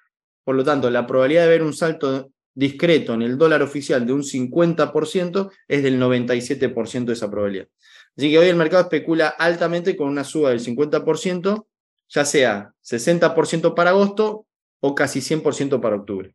por 0.44 0.56
lo 0.56 0.64
tanto, 0.64 0.90
la 0.90 1.06
probabilidad 1.06 1.42
de 1.42 1.48
ver 1.48 1.62
un 1.62 1.74
salto 1.74 2.32
discreto 2.54 3.14
en 3.14 3.22
el 3.22 3.38
dólar 3.38 3.62
oficial 3.62 4.06
de 4.06 4.12
un 4.12 4.22
50% 4.22 5.50
es 5.68 5.82
del 5.82 6.00
97% 6.00 7.04
de 7.04 7.12
esa 7.12 7.30
probabilidad. 7.30 7.68
Así 8.16 8.30
que 8.30 8.38
hoy 8.38 8.48
el 8.48 8.56
mercado 8.56 8.82
especula 8.82 9.28
altamente 9.28 9.96
con 9.96 10.08
una 10.08 10.24
suba 10.24 10.50
del 10.50 10.60
50%, 10.60 11.66
ya 12.08 12.24
sea 12.24 12.72
60% 12.82 13.74
para 13.74 13.90
agosto 13.90 14.46
o 14.80 14.94
casi 14.94 15.20
100% 15.20 15.80
para 15.80 15.96
octubre. 15.96 16.34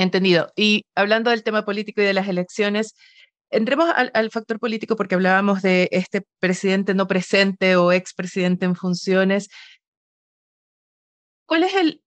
Entendido. 0.00 0.50
Y 0.56 0.86
hablando 0.94 1.30
del 1.30 1.42
tema 1.42 1.66
político 1.66 2.00
y 2.00 2.04
de 2.06 2.14
las 2.14 2.26
elecciones, 2.26 2.94
entremos 3.50 3.90
al, 3.94 4.30
factor 4.30 4.58
político 4.58 4.96
porque 4.96 5.14
hablábamos 5.14 5.60
de 5.60 5.90
este 5.92 6.22
presidente 6.38 6.94
no 6.94 7.06
presente 7.06 7.76
o 7.76 7.92
expresidente 7.92 8.64
en 8.64 8.76
funciones. 8.76 9.50
¿Cuál 11.46 11.64
es 11.64 11.74
el 11.74 12.02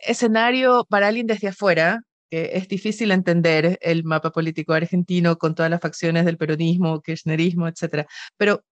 escenario 0.00 0.84
para 0.90 1.06
alguien 1.06 1.28
desde 1.28 1.46
afuera 1.48 2.00
que 2.28 2.50
es 2.54 2.66
difícil 2.66 3.12
entender 3.12 3.78
el 3.82 4.02
mapa 4.02 4.32
político 4.32 4.72
argentino 4.72 5.38
con 5.38 5.54
todas 5.54 5.70
las 5.70 5.80
facciones 5.80 6.24
del 6.24 6.38
peronismo, 6.38 7.00
kirchnerismo, 7.00 7.68
etc. 7.68 8.04
Pero, 8.36 8.64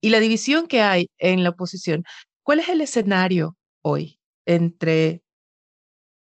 y 0.00 0.08
la 0.08 0.20
división 0.20 0.66
que 0.66 0.80
hay 0.80 1.10
en 1.18 1.44
la 1.44 1.50
oposición, 1.50 2.04
¿cuál 2.42 2.60
es 2.60 2.70
el 2.70 2.80
escenario 2.80 3.56
hoy 3.82 4.18
entre 4.46 5.22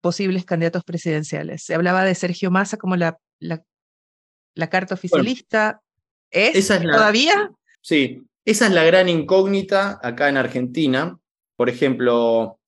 posibles 0.00 0.44
candidatos 0.44 0.84
presidenciales? 0.84 1.62
Se 1.62 1.74
hablaba 1.74 2.04
de 2.04 2.14
Sergio 2.14 2.50
Massa 2.50 2.76
como 2.76 2.96
la, 2.96 3.18
la, 3.40 3.60
carta 4.68 4.94
oficialista. 4.94 5.80
¿Es, 6.30 6.56
esa 6.56 6.76
es 6.76 6.82
todavía? 6.82 7.50
Sí, 7.80 8.22
esa 8.44 8.66
es 8.66 8.72
la 8.72 8.84
gran 8.84 9.08
incógnita 9.08 10.00
acá 10.02 10.28
en 10.28 10.36
Argentina. 10.36 11.18
Por 11.56 11.68
ejemplo, 11.68 12.58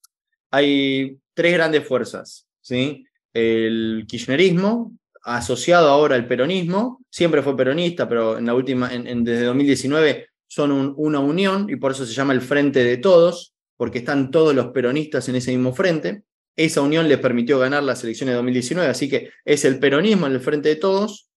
hay 0.50 1.18
tres 1.34 1.54
grandes 1.54 1.86
fuerzas, 1.86 2.46
¿sí? 2.60 3.06
El 3.32 4.04
kirchnerismo, 4.08 4.92
asociado 5.22 5.88
ahora 5.88 6.16
al 6.16 6.26
peronismo, 6.26 7.00
siempre 7.10 7.42
fue 7.42 7.56
peronista, 7.56 8.08
pero 8.08 8.38
en 8.38 8.46
la 8.46 8.54
última, 8.54 8.92
en, 8.92 9.24
desde 9.24 9.44
2019 9.44 10.28
son 10.46 10.94
una 10.96 11.20
unión 11.20 11.68
y 11.70 11.76
por 11.76 11.92
eso 11.92 12.04
se 12.04 12.12
llama 12.12 12.32
el 12.32 12.40
Frente 12.40 12.82
de 12.82 12.96
Todos, 12.96 13.54
porque 13.76 13.98
están 13.98 14.30
todos 14.30 14.54
los 14.54 14.68
peronistas 14.68 15.28
en 15.28 15.36
ese 15.36 15.52
mismo 15.52 15.72
frente. 15.72 16.24
Esa 16.56 16.80
unión 16.80 17.08
les 17.08 17.18
permitió 17.18 17.58
ganar 17.58 17.82
las 17.82 18.02
elecciones 18.04 18.32
de 18.32 18.36
2019, 18.36 18.90
así 18.90 19.08
que 19.08 19.30
es 19.44 19.64
el 19.64 19.78
peronismo 19.78 20.26
en 20.26 20.32
el 20.32 20.40
Frente 20.40 20.68
de 20.70 20.76
Todos. 20.76 21.28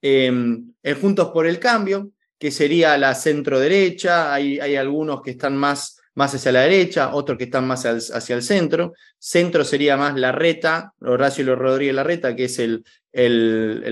Em, 0.00 0.72
el 0.82 0.94
Juntos 0.94 1.30
por 1.32 1.46
el 1.46 1.58
Cambio, 1.58 2.10
que 2.38 2.50
sería 2.50 2.98
la 2.98 3.14
centro 3.14 3.60
derecha, 3.60 4.34
hay, 4.34 4.58
hay 4.58 4.76
algunos 4.76 5.22
que 5.22 5.30
están 5.30 5.56
más 5.56 6.02
más 6.14 6.34
hacia 6.34 6.52
la 6.52 6.62
derecha, 6.62 7.14
otros 7.14 7.38
que 7.38 7.44
están 7.44 7.66
más 7.66 7.84
hacia 7.84 8.34
el 8.34 8.42
centro. 8.42 8.94
Centro 9.18 9.64
sería 9.64 9.96
más 9.96 10.18
la 10.18 10.32
reta, 10.32 10.92
Horacio 11.00 11.54
Rodríguez 11.56 11.94
Larreta, 11.94 12.36
que 12.36 12.44
es 12.44 12.58
el, 12.58 12.84
el, 13.12 13.82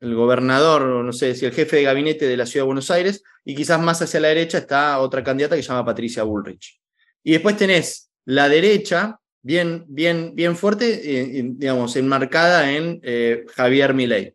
el, 0.00 0.14
gobernador, 0.14 0.82
no 1.04 1.12
sé 1.12 1.34
si 1.34 1.46
el 1.46 1.52
jefe 1.52 1.76
de 1.76 1.82
gabinete 1.84 2.26
de 2.26 2.36
la 2.36 2.46
ciudad 2.46 2.64
de 2.64 2.68
Buenos 2.68 2.90
Aires, 2.90 3.22
y 3.44 3.54
quizás 3.54 3.80
más 3.80 4.02
hacia 4.02 4.20
la 4.20 4.28
derecha 4.28 4.58
está 4.58 4.98
otra 4.98 5.24
candidata 5.24 5.56
que 5.56 5.62
se 5.62 5.68
llama 5.68 5.84
Patricia 5.84 6.22
Bullrich. 6.22 6.80
Y 7.22 7.32
después 7.32 7.56
tenés 7.56 8.10
la 8.24 8.48
derecha, 8.48 9.19
bien, 9.42 9.84
bien, 9.88 10.34
bien 10.34 10.56
fuerte, 10.56 11.00
eh, 11.38 11.42
digamos, 11.44 11.96
enmarcada 11.96 12.72
en 12.72 13.00
eh, 13.02 13.44
Javier 13.54 13.94
Milei, 13.94 14.34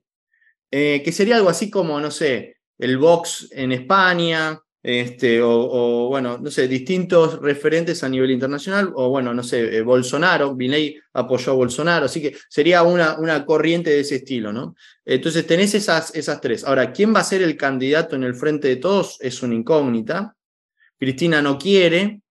eh, 0.71 1.01
que 1.03 1.11
sería 1.11 1.37
algo 1.37 1.49
así 1.49 1.69
como, 1.69 1.99
no 1.99 2.11
sé, 2.11 2.57
el 2.77 2.97
Vox 2.97 3.49
en 3.51 3.71
España, 3.71 4.59
este, 4.83 5.41
o, 5.41 6.09
bueno, 6.09 6.37
no 6.37 6.51
sé, 6.51 6.67
distintos 6.67 7.41
referentes 7.41 8.03
a 8.03 8.09
nivel 8.09 8.29
internacional, 8.29 8.91
o 8.93 9.09
bueno, 9.09 9.33
no 9.33 9.41
sé, 9.41 9.81
Bolsonaro, 9.81 10.53
Biney 10.53 10.95
apoyó 11.13 11.53
a 11.53 11.55
Bolsonaro, 11.55 12.05
así 12.05 12.21
que 12.21 12.35
sería 12.49 12.83
una, 12.83 13.17
una 13.17 13.45
corriente 13.45 13.89
de 13.89 14.01
ese 14.01 14.17
estilo, 14.17 14.53
¿no? 14.53 14.75
Entonces 15.03 15.47
tenés 15.47 15.73
esas, 15.73 16.13
esas 16.13 16.39
tres. 16.39 16.63
Ahora, 16.63 16.93
¿quién 16.93 17.15
va 17.15 17.21
a 17.21 17.23
ser 17.23 17.41
el 17.41 17.57
candidato 17.57 18.15
en 18.15 18.25
el 18.25 18.35
frente 18.35 18.67
de 18.67 18.75
todos? 18.75 19.17
Es 19.21 19.41
una 19.41 19.55
incógnita. 19.55 20.35
Cristina 20.99 21.41
no 21.41 21.57
quiere, 21.57 22.21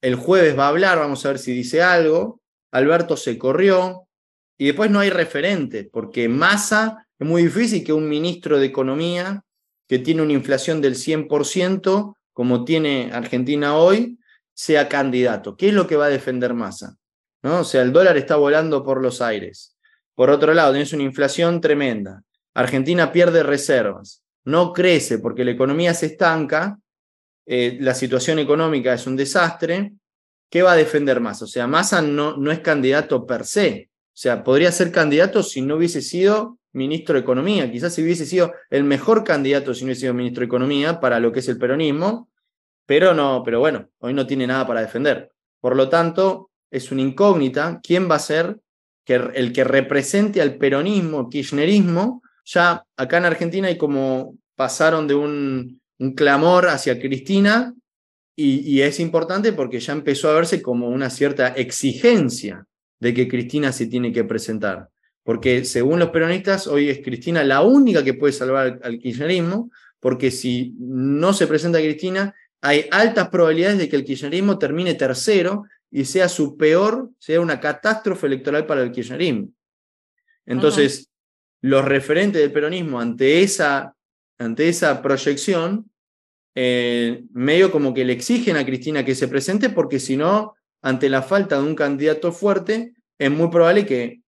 el 0.00 0.14
jueves 0.16 0.58
va 0.58 0.66
a 0.66 0.68
hablar, 0.68 0.98
vamos 0.98 1.24
a 1.24 1.28
ver 1.28 1.38
si 1.38 1.52
dice 1.52 1.82
algo, 1.82 2.40
Alberto 2.70 3.16
se 3.16 3.38
corrió, 3.38 4.06
y 4.58 4.66
después 4.66 4.90
no 4.90 5.00
hay 5.00 5.10
referente, 5.10 5.84
porque 5.84 6.28
Massa 6.28 7.06
es 7.18 7.26
muy 7.26 7.44
difícil 7.44 7.84
que 7.84 7.92
un 7.92 8.08
ministro 8.08 8.58
de 8.58 8.66
Economía 8.66 9.44
que 9.86 9.98
tiene 9.98 10.22
una 10.22 10.32
inflación 10.32 10.80
del 10.80 10.94
100%, 10.94 12.16
como 12.32 12.64
tiene 12.64 13.10
Argentina 13.12 13.76
hoy, 13.76 14.18
sea 14.54 14.88
candidato. 14.88 15.56
¿Qué 15.56 15.68
es 15.68 15.74
lo 15.74 15.86
que 15.86 15.96
va 15.96 16.06
a 16.06 16.10
defender 16.10 16.54
Massa? 16.54 16.96
¿No? 17.42 17.60
O 17.60 17.64
sea, 17.64 17.82
el 17.82 17.92
dólar 17.92 18.16
está 18.16 18.36
volando 18.36 18.82
por 18.82 19.00
los 19.00 19.20
aires. 19.20 19.76
Por 20.14 20.30
otro 20.30 20.54
lado, 20.54 20.72
tienes 20.72 20.92
una 20.92 21.02
inflación 21.02 21.60
tremenda. 21.60 22.22
Argentina 22.54 23.12
pierde 23.12 23.42
reservas, 23.42 24.22
no 24.44 24.72
crece 24.72 25.18
porque 25.18 25.44
la 25.44 25.50
economía 25.50 25.92
se 25.92 26.06
estanca, 26.06 26.78
eh, 27.46 27.78
la 27.80 27.94
situación 27.94 28.38
económica 28.38 28.92
es 28.92 29.06
un 29.06 29.16
desastre. 29.16 29.92
¿Qué 30.50 30.62
va 30.62 30.72
a 30.72 30.76
defender 30.76 31.20
Massa? 31.20 31.44
O 31.44 31.48
sea, 31.48 31.66
Massa 31.66 32.02
no, 32.02 32.36
no 32.36 32.50
es 32.50 32.60
candidato 32.60 33.24
per 33.26 33.46
se. 33.46 33.90
O 33.90 34.18
sea, 34.18 34.42
podría 34.42 34.72
ser 34.72 34.92
candidato 34.92 35.42
si 35.42 35.62
no 35.62 35.76
hubiese 35.76 36.02
sido 36.02 36.58
ministro 36.72 37.14
de 37.14 37.20
Economía. 37.20 37.70
Quizás 37.70 37.94
si 37.94 38.02
hubiese 38.02 38.26
sido 38.26 38.52
el 38.70 38.84
mejor 38.84 39.24
candidato 39.24 39.74
si 39.74 39.82
no 39.82 39.86
hubiese 39.86 40.02
sido 40.02 40.14
ministro 40.14 40.40
de 40.40 40.46
Economía 40.46 41.00
para 41.00 41.20
lo 41.20 41.32
que 41.32 41.40
es 41.40 41.48
el 41.48 41.58
peronismo, 41.58 42.28
pero 42.84 43.14
no, 43.14 43.42
pero 43.44 43.60
bueno, 43.60 43.88
hoy 43.98 44.14
no 44.14 44.26
tiene 44.26 44.46
nada 44.46 44.66
para 44.66 44.82
defender. 44.82 45.30
Por 45.60 45.74
lo 45.74 45.88
tanto, 45.88 46.50
es 46.70 46.92
una 46.92 47.02
incógnita 47.02 47.80
quién 47.82 48.10
va 48.10 48.16
a 48.16 48.20
ser 48.20 48.60
que, 49.04 49.14
el 49.14 49.52
que 49.52 49.64
represente 49.64 50.40
al 50.40 50.56
peronismo, 50.56 51.28
kirchnerismo. 51.28 52.22
Ya 52.44 52.84
acá 52.96 53.18
en 53.18 53.24
Argentina 53.24 53.68
hay 53.68 53.78
como 53.78 54.36
pasaron 54.54 55.06
de 55.08 55.14
un, 55.14 55.80
un 55.98 56.14
clamor 56.14 56.68
hacia 56.68 57.00
Cristina 57.00 57.74
y, 58.34 58.60
y 58.60 58.82
es 58.82 59.00
importante 59.00 59.52
porque 59.52 59.80
ya 59.80 59.92
empezó 59.92 60.30
a 60.30 60.34
verse 60.34 60.62
como 60.62 60.88
una 60.88 61.10
cierta 61.10 61.48
exigencia 61.48 62.66
de 63.00 63.14
que 63.14 63.28
Cristina 63.28 63.72
se 63.72 63.86
tiene 63.86 64.12
que 64.12 64.24
presentar 64.24 64.88
porque 65.26 65.64
según 65.64 65.98
los 65.98 66.10
peronistas, 66.10 66.68
hoy 66.68 66.88
es 66.88 67.00
Cristina 67.02 67.42
la 67.42 67.60
única 67.62 68.04
que 68.04 68.14
puede 68.14 68.32
salvar 68.32 68.78
al, 68.80 68.98
kirchnerismo, 69.00 69.72
porque 69.98 70.30
si 70.30 70.72
no 70.78 71.32
se 71.32 71.48
presenta 71.48 71.80
Cristina, 71.80 72.32
hay 72.60 72.86
altas 72.92 73.28
probabilidades 73.28 73.78
de 73.78 73.88
que 73.88 73.96
el 73.96 74.04
kirchnerismo 74.04 74.56
termine 74.56 74.94
tercero 74.94 75.64
y 75.90 76.04
sea 76.04 76.28
su 76.28 76.56
peor, 76.56 77.10
sea 77.18 77.40
una 77.40 77.58
catástrofe 77.58 78.28
electoral 78.28 78.66
para 78.66 78.82
el 78.82 78.92
kirchnerismo. 78.92 79.48
Entonces, 80.46 81.10
los 81.60 81.84
referentes 81.84 82.40
del 82.40 82.52
peronismo 82.52 83.00
ante 83.00 83.42
esa, 83.42 83.95
ante 84.38 84.68
esa 84.68 85.02
proyección, 85.02 85.90
eh, 86.54 87.24
medio 87.32 87.70
como 87.70 87.94
que 87.94 88.04
le 88.04 88.12
exigen 88.12 88.56
a 88.56 88.64
Cristina 88.64 89.04
que 89.04 89.14
se 89.14 89.28
presente, 89.28 89.70
porque 89.70 90.00
si 90.00 90.16
no, 90.16 90.54
ante 90.82 91.08
la 91.08 91.22
falta 91.22 91.56
de 91.56 91.66
un 91.66 91.74
candidato 91.74 92.32
fuerte, 92.32 92.94
es 93.18 93.30
muy 93.30 93.48
probable 93.48 93.86
que 93.86 94.20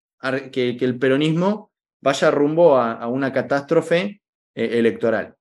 que, 0.52 0.76
el 0.80 0.98
peronismo 0.98 1.72
vaya 2.00 2.30
rumbo 2.30 2.76
a, 2.76 3.06
una 3.08 3.32
catástrofe 3.32 4.20
eh, 4.54 4.78
electoral. 4.78 5.34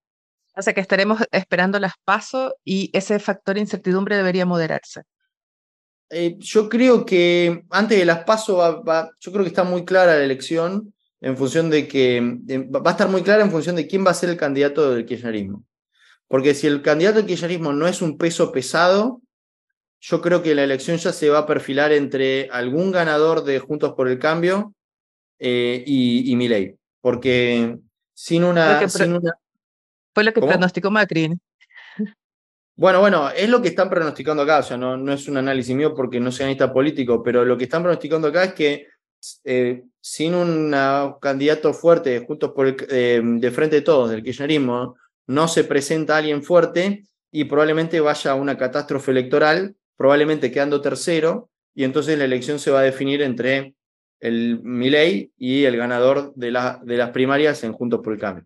O 0.56 0.62
sea 0.62 0.74
que 0.74 0.82
estaremos 0.82 1.22
esperando 1.32 1.80
las 1.80 1.94
pasos 2.04 2.54
y 2.64 2.90
ese 2.94 3.20
factor 3.20 3.56
de 3.56 3.62
incertidumbre 3.62 4.16
debería 4.16 4.46
moderarse. 4.46 5.04
Eh, 6.10 6.36
yo 6.40 6.68
creo 6.70 7.06
que 7.06 7.64
antes 7.70 8.00
de 8.00 8.06
las 8.06 8.24
pasos, 8.24 8.84
yo 9.20 9.32
creo 9.32 9.44
que 9.44 9.50
está 9.50 9.64
muy 9.64 9.86
clara 9.86 10.16
la 10.16 10.24
elección 10.24 10.94
en 11.22 11.38
función 11.38 11.70
de 11.70 11.88
que 11.88 12.22
va 12.74 12.90
a 12.90 12.92
estar 12.92 13.10
muy 13.10 13.24
clara 13.24 13.44
en 13.44 13.52
función 13.52 13.76
de 13.76 13.88
quién 13.88 14.06
va 14.06 14.12
a 14.12 14.16
ser 14.16 14.30
el 14.30 14.38
candidato 14.38 14.94
del 14.94 15.06
kirchnerismo. 15.06 15.64
Porque 16.28 16.54
si 16.54 16.68
el 16.68 16.82
candidato 16.82 17.18
del 17.18 17.26
kirchnerismo 17.26 17.74
no 17.74 17.88
es 17.88 18.02
un 18.02 18.18
peso 18.18 18.52
pesado, 18.52 19.22
yo 20.00 20.22
creo 20.22 20.44
que 20.44 20.54
la 20.54 20.64
elección 20.64 20.98
ya 20.98 21.12
se 21.12 21.30
va 21.30 21.40
a 21.40 21.46
perfilar 21.46 21.92
entre 21.92 22.50
algún 22.52 22.92
ganador 22.92 23.44
de 23.44 23.60
Juntos 23.60 23.94
por 23.94 24.08
el 24.08 24.20
Cambio 24.20 24.74
eh, 25.40 25.84
y, 25.86 26.32
y 26.32 26.36
Milei. 26.36 26.76
Porque 27.02 27.78
sin 28.14 28.44
una, 28.44 28.88
Fue 30.14 30.24
lo 30.24 30.34
que 30.34 30.42
pronosticó 30.42 30.92
Macri. 30.92 31.34
Bueno, 32.80 33.00
bueno, 33.00 33.32
es 33.32 33.50
lo 33.50 33.60
que 33.60 33.70
están 33.70 33.90
pronosticando 33.90 34.44
acá, 34.44 34.60
o 34.60 34.62
sea, 34.62 34.78
no, 34.78 34.96
no 34.96 35.12
es 35.12 35.28
un 35.28 35.38
análisis 35.38 35.76
mío 35.76 35.96
porque 35.96 36.20
no 36.20 36.32
soy 36.32 36.44
analista 36.44 36.72
político, 36.72 37.24
pero 37.24 37.44
lo 37.44 37.58
que 37.58 37.64
están 37.64 37.82
pronosticando 37.82 38.28
acá 38.28 38.44
es 38.44 38.54
que 38.54 38.88
eh, 39.44 39.84
sin 40.02 40.36
un 40.36 40.76
candidato 41.22 41.74
fuerte, 41.74 42.26
Juntos 42.26 42.52
por 42.56 42.68
el, 42.68 42.78
eh, 42.90 43.22
de 43.24 43.52
frente 43.52 43.78
de 43.78 43.82
todos, 43.82 44.10
del 44.10 44.24
kirchnerismo, 44.24 44.96
no 45.28 45.48
se 45.48 45.64
presenta 45.64 46.18
alguien 46.18 46.44
fuerte 46.44 47.04
y 47.32 47.46
probablemente 47.46 48.00
vaya 48.00 48.32
a 48.32 48.36
una 48.36 48.58
catástrofe 48.58 49.12
electoral 49.12 49.76
probablemente 49.98 50.52
quedando 50.52 50.80
tercero, 50.80 51.50
y 51.74 51.84
entonces 51.84 52.18
la 52.18 52.26
elección 52.26 52.60
se 52.60 52.72
va 52.72 52.80
a 52.80 52.84
definir 52.84 53.22
entre 53.22 53.76
el 54.20 54.62
Milei 54.64 55.32
y 55.38 55.66
el 55.66 55.76
ganador 55.76 56.34
de, 56.36 56.52
la, 56.52 56.80
de 56.84 56.98
las 56.98 57.10
primarias 57.12 57.64
en 57.64 57.74
Juntos 57.74 58.00
por 58.04 58.14
el 58.14 58.20
Cambio. 58.20 58.46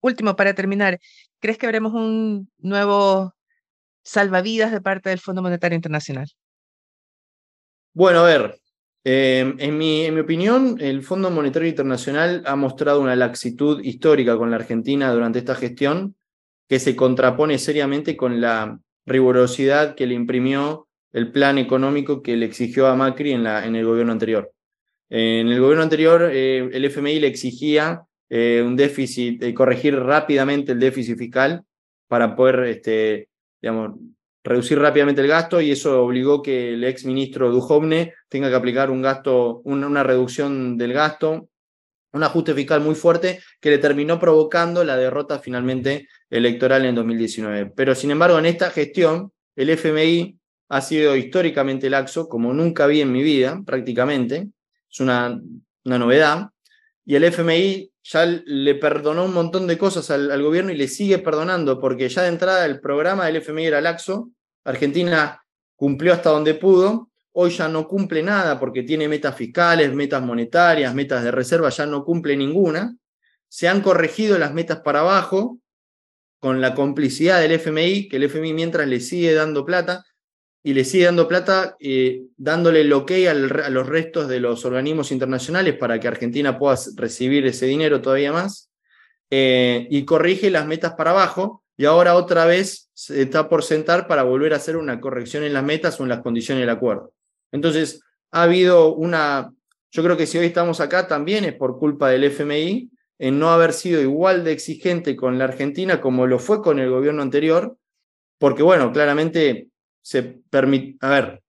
Último, 0.00 0.36
para 0.36 0.54
terminar, 0.54 0.98
¿crees 1.38 1.58
que 1.58 1.66
veremos 1.66 1.94
un 1.94 2.50
nuevo 2.58 3.34
salvavidas 4.02 4.72
de 4.72 4.80
parte 4.80 5.10
del 5.10 5.20
Fondo 5.20 5.42
Monetario 5.42 5.76
Internacional? 5.76 6.26
Bueno, 7.92 8.20
a 8.20 8.24
ver, 8.24 8.60
em, 9.08 9.54
en, 9.58 9.78
mi, 9.78 10.08
opinión, 10.18 10.78
el 10.80 11.02
Fondo 11.02 11.30
Monetario 11.30 11.68
Internacional 11.68 12.42
ha 12.44 12.56
mostrado 12.56 13.00
una 13.00 13.14
laxitud 13.14 13.82
histórica 13.84 14.36
con 14.36 14.50
la 14.50 14.56
Argentina 14.56 15.12
durante 15.12 15.38
esta 15.38 15.54
gestión 15.54 16.16
que 16.68 16.80
se 16.80 16.96
contrapone 16.96 17.58
seriamente 17.58 18.16
con 18.16 18.40
la 18.40 18.80
rigurosidad 19.06 19.94
que 19.94 20.06
le 20.06 20.14
imprimió 20.14 20.88
el 21.12 21.30
plan 21.30 21.58
económico 21.58 22.22
que 22.22 22.36
le 22.36 22.46
exigió 22.46 22.88
a 22.88 22.96
Macri 22.96 23.32
en 23.32 23.46
el 23.46 23.84
gobierno 23.84 24.12
anterior. 24.12 24.52
En 25.08 25.48
el 25.48 25.60
gobierno 25.60 25.84
anterior, 25.84 26.28
eh, 26.32 26.68
el 26.72 26.84
FMI 26.84 27.20
le 27.20 27.28
exigía 27.28 28.02
eh, 28.28 28.62
un 28.66 28.74
déficit, 28.74 29.42
eh, 29.42 29.54
corregir 29.54 29.96
rápidamente 29.96 30.72
el 30.72 30.80
déficit 30.80 31.16
fiscal 31.16 31.62
para 32.08 32.34
poder, 32.34 32.64
este, 32.64 33.28
digamos, 33.62 34.00
reducir 34.46 34.78
rápidamente 34.78 35.20
el 35.20 35.26
gasto 35.26 35.60
y 35.60 35.72
eso 35.72 36.02
obligó 36.02 36.40
que 36.40 36.74
el 36.74 36.84
ex 36.84 37.04
ministro 37.04 37.50
Duhovne 37.50 38.14
tenga 38.28 38.48
que 38.48 38.54
aplicar 38.54 38.90
un 38.90 39.02
gasto, 39.02 39.60
una, 39.64 40.04
reducción 40.04 40.78
del 40.78 40.92
gasto, 40.92 41.48
un 42.12 42.22
ajuste 42.22 42.54
fiscal 42.54 42.80
muy 42.80 42.94
fuerte 42.94 43.40
que 43.60 43.70
le 43.70 43.78
terminó 43.78 44.20
provocando 44.20 44.84
la 44.84 44.96
derrota 44.96 45.40
finalmente 45.40 46.08
electoral 46.30 46.84
en 46.84 46.94
2019. 46.94 47.72
Pero 47.74 47.96
sin 47.96 48.12
embargo, 48.12 48.38
en 48.38 48.46
esta 48.46 48.70
gestión, 48.70 49.32
el 49.56 49.70
FMI 49.70 50.38
ha 50.68 50.80
sido 50.80 51.16
históricamente 51.16 51.90
laxo, 51.90 52.28
como 52.28 52.54
nunca 52.54 52.86
vi 52.86 53.00
en 53.00 53.10
mi 53.10 53.24
vida, 53.24 53.60
prácticamente. 53.66 54.48
Es 54.88 55.00
una, 55.00 55.40
una 55.84 55.98
novedad. 55.98 56.50
Y 57.04 57.16
el 57.16 57.24
FMI 57.24 57.90
ya 58.04 58.24
le 58.24 58.74
perdonó 58.76 59.24
un 59.24 59.34
montón 59.34 59.66
de 59.66 59.76
cosas 59.76 60.10
al, 60.10 60.40
gobierno 60.42 60.70
y 60.70 60.76
le 60.76 60.86
sigue 60.86 61.18
perdonando, 61.18 61.80
porque 61.80 62.08
ya 62.08 62.22
de 62.22 62.28
entrada 62.28 62.64
el 62.64 62.80
programa 62.80 63.26
del 63.26 63.36
FMI 63.36 63.66
era 63.66 63.80
laxo, 63.80 64.30
Argentina 64.66 65.42
cumplió 65.76 66.12
hasta 66.12 66.30
donde 66.30 66.54
pudo, 66.54 67.10
hoy 67.32 67.50
ya 67.50 67.68
no 67.68 67.86
cumple 67.86 68.22
nada 68.22 68.58
porque 68.58 68.82
tiene 68.82 69.08
metas 69.08 69.36
fiscales, 69.36 69.92
metas 69.94 70.22
monetarias, 70.22 70.94
metas 70.94 71.22
de 71.22 71.30
reserva, 71.30 71.68
ya 71.68 71.86
no 71.86 72.04
cumple 72.04 72.36
ninguna. 72.36 72.96
Se 73.48 73.68
han 73.68 73.80
corregido 73.80 74.38
las 74.38 74.52
metas 74.52 74.80
para 74.80 75.00
abajo 75.00 75.58
con 76.40 76.60
la 76.60 76.74
complicidad 76.74 77.40
del 77.40 77.52
FMI, 77.52 78.08
que 78.08 78.16
el 78.16 78.24
FMI 78.24 78.52
mientras 78.52 78.88
le 78.88 79.00
sigue 79.00 79.34
dando 79.34 79.64
plata, 79.64 80.04
y 80.62 80.74
le 80.74 80.84
sigue 80.84 81.04
dando 81.04 81.28
plata, 81.28 81.76
eh, 81.78 82.24
dándole 82.36 82.80
el 82.80 82.92
ok 82.92 83.12
a 83.28 83.34
los 83.34 83.86
restos 83.86 84.26
de 84.26 84.40
los 84.40 84.64
organismos 84.64 85.12
internacionales 85.12 85.76
para 85.78 86.00
que 86.00 86.08
Argentina 86.08 86.58
pueda 86.58 86.76
recibir 86.96 87.46
ese 87.46 87.66
dinero 87.66 88.02
todavía 88.02 88.32
más, 88.32 88.68
eh, 89.30 89.86
y 89.90 90.04
corrige 90.04 90.50
las 90.50 90.66
metas 90.66 90.94
para 90.94 91.12
abajo, 91.12 91.62
y 91.76 91.84
ahora 91.84 92.14
otra 92.14 92.46
vez 92.46 92.90
se 92.94 93.22
está 93.22 93.48
por 93.48 93.62
sentar 93.62 94.06
para 94.06 94.22
volver 94.22 94.54
a 94.54 94.56
hacer 94.56 94.76
una 94.76 95.00
corrección 95.00 95.44
en 95.44 95.52
las 95.52 95.64
metas 95.64 96.00
o 96.00 96.02
en 96.02 96.08
las 96.08 96.22
condiciones 96.22 96.62
del 96.62 96.70
acuerdo. 96.70 97.12
Entonces, 97.52 98.00
ha 98.32 98.42
habido 98.42 98.94
una, 98.94 99.52
yo 99.90 100.02
creo 100.02 100.16
que 100.16 100.26
si 100.26 100.38
hoy 100.38 100.46
estamos 100.46 100.80
acá 100.80 101.06
también 101.06 101.44
es 101.44 101.54
por 101.54 101.78
culpa 101.78 102.10
del 102.10 102.24
FMI 102.24 102.90
en 103.18 103.38
no 103.38 103.50
haber 103.50 103.72
sido 103.72 104.00
igual 104.00 104.44
de 104.44 104.52
exigente 104.52 105.16
con 105.16 105.38
la 105.38 105.44
Argentina 105.44 106.00
como 106.00 106.26
lo 106.26 106.38
fue 106.38 106.62
con 106.62 106.78
el 106.78 106.90
gobierno 106.90 107.22
anterior, 107.22 107.76
porque 108.38 108.62
bueno, 108.62 108.92
claramente 108.92 109.68
se 110.02 110.22
permite, 110.22 110.96
a 111.00 111.10
ver, 111.10 111.42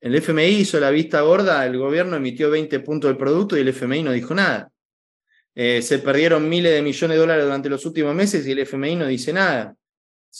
el 0.00 0.14
FMI 0.14 0.44
hizo 0.44 0.78
la 0.78 0.90
vista 0.90 1.20
gorda, 1.22 1.66
el 1.66 1.76
gobierno 1.76 2.16
emitió 2.16 2.50
20 2.50 2.80
puntos 2.80 3.08
del 3.08 3.18
producto 3.18 3.56
y 3.56 3.60
el 3.60 3.68
FMI 3.68 4.04
no 4.04 4.12
dijo 4.12 4.34
nada. 4.34 4.70
Eh, 5.60 5.82
se 5.82 5.98
perdieron 5.98 6.48
miles 6.48 6.72
de 6.72 6.82
millones 6.82 7.16
de 7.16 7.20
dólares 7.20 7.44
durante 7.44 7.68
los 7.68 7.84
últimos 7.84 8.14
meses 8.14 8.46
y 8.46 8.52
el 8.52 8.60
FMI 8.60 8.94
no 8.94 9.08
dice 9.08 9.32
nada. 9.32 9.74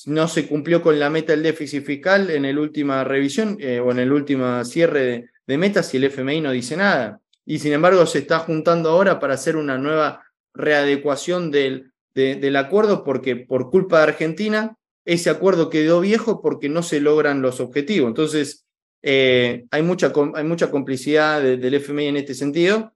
No 0.06 0.28
se 0.28 0.46
cumplió 0.46 0.80
con 0.80 0.96
la 1.00 1.10
meta 1.10 1.32
del 1.32 1.42
déficit 1.42 1.84
fiscal 1.84 2.30
en 2.30 2.42
la 2.42 2.60
última 2.60 3.02
revisión 3.02 3.56
eh, 3.58 3.80
o 3.80 3.90
en 3.90 3.98
el 3.98 4.12
último 4.12 4.64
cierre 4.64 5.30
de, 5.44 5.58
metas 5.58 5.92
y 5.92 5.96
el 5.96 6.04
FMI 6.04 6.40
no 6.40 6.52
dice 6.52 6.76
nada. 6.76 7.20
Y 7.44 7.58
sin 7.58 7.72
embargo 7.72 8.06
se 8.06 8.20
está 8.20 8.38
juntando 8.38 8.90
ahora 8.90 9.18
para 9.18 9.34
hacer 9.34 9.56
una 9.56 9.76
nueva 9.76 10.22
readecuación 10.54 11.50
del, 11.50 11.90
del 12.14 12.54
acuerdo 12.54 13.02
porque 13.02 13.34
por 13.34 13.70
culpa 13.70 13.96
de 13.96 14.04
Argentina 14.04 14.76
ese 15.04 15.30
acuerdo 15.30 15.68
quedó 15.68 16.00
viejo 16.00 16.40
porque 16.40 16.68
no 16.68 16.84
se 16.84 17.00
logran 17.00 17.42
los 17.42 17.58
objetivos. 17.58 18.06
Entonces, 18.06 18.66
eh, 19.02 19.64
hay, 19.72 19.82
mucha, 19.82 20.12
hay 20.36 20.44
mucha 20.44 20.70
complicidad 20.70 21.42
del 21.42 21.74
FMI 21.74 22.06
en 22.06 22.16
este 22.18 22.34
sentido. 22.34 22.92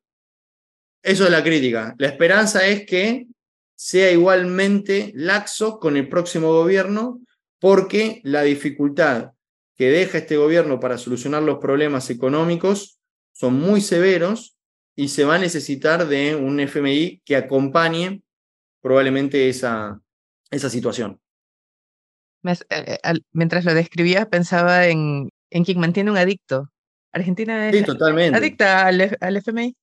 Eso 1.03 1.25
es 1.25 1.31
la 1.31 1.43
crítica. 1.43 1.95
La 1.99 2.09
esperanza 2.09 2.67
es 2.67 2.87
que 2.87 3.27
sea 3.75 4.11
igualmente 4.11 5.13
laxo 5.15 5.79
con 5.79 5.97
el 5.97 6.09
próximo 6.09 6.53
gobierno 6.53 7.21
porque 7.59 8.21
la 8.25 8.43
dificultad 8.43 9.33
que 9.77 9.91
deja 9.91 10.19
este 10.19 10.37
gobierno 10.37 10.79
para 10.79 10.99
solucionar 10.99 11.43
los 11.43 11.59
problemas 11.59 12.09
económicos 12.11 13.01
son 13.33 13.55
muy 13.55 13.81
severos 13.81 14.57
y 14.95 15.09
se 15.09 15.25
va 15.25 15.37
a 15.37 15.39
necesitar 15.39 16.07
de 16.07 16.37
un 16.37 16.61
FMI 16.61 17.23
que 17.25 17.37
acompañe 17.37 18.23
probablemente 18.81 19.49
esa, 19.49 20.01
esa 20.51 20.69
situación. 20.69 21.21
Eh, 22.45 22.99
mientras 23.33 23.65
lo 23.65 23.75
describía, 23.75 24.29
pensaba 24.29 24.87
en, 24.87 25.31
en 25.51 25.65
quien 25.65 25.81
mantiene 25.81 26.11
un 26.11 26.17
adicto. 26.17 26.71
Argentina 27.13 27.69
es 27.69 27.85
totalmente. 27.85 28.37
adicta 28.37 28.87
al, 28.87 29.17
al, 29.21 29.37
FMI. 29.37 29.77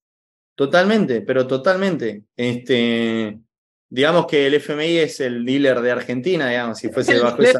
Totalmente, 0.59 1.21
pero 1.21 1.47
totalmente. 1.47 2.23
Este, 2.35 3.39
digamos 3.89 4.27
que 4.27 4.45
el 4.45 4.55
FMI 4.55 4.97
es 4.97 5.21
el 5.21 5.45
dealer 5.45 5.79
de 5.79 5.91
Argentina, 5.91 6.49
digamos, 6.49 6.77
si 6.79 6.89
fuese 6.89 7.17
bajo 7.23 7.41
esa, 7.41 7.59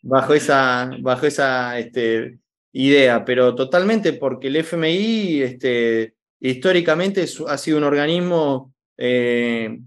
bajo 0.00 0.32
esa, 0.32 0.90
bajo 1.00 1.26
esa 1.26 1.78
este, 1.78 2.38
idea, 2.72 3.22
pero 3.26 3.54
totalmente 3.54 4.14
porque 4.14 4.46
el 4.46 4.56
FMI 4.56 5.42
este, 5.42 6.14
históricamente 6.40 7.26
ha 7.48 7.58
sido 7.58 7.76
un 7.76 7.84
organismo 7.84 8.72
eh, 8.96 9.78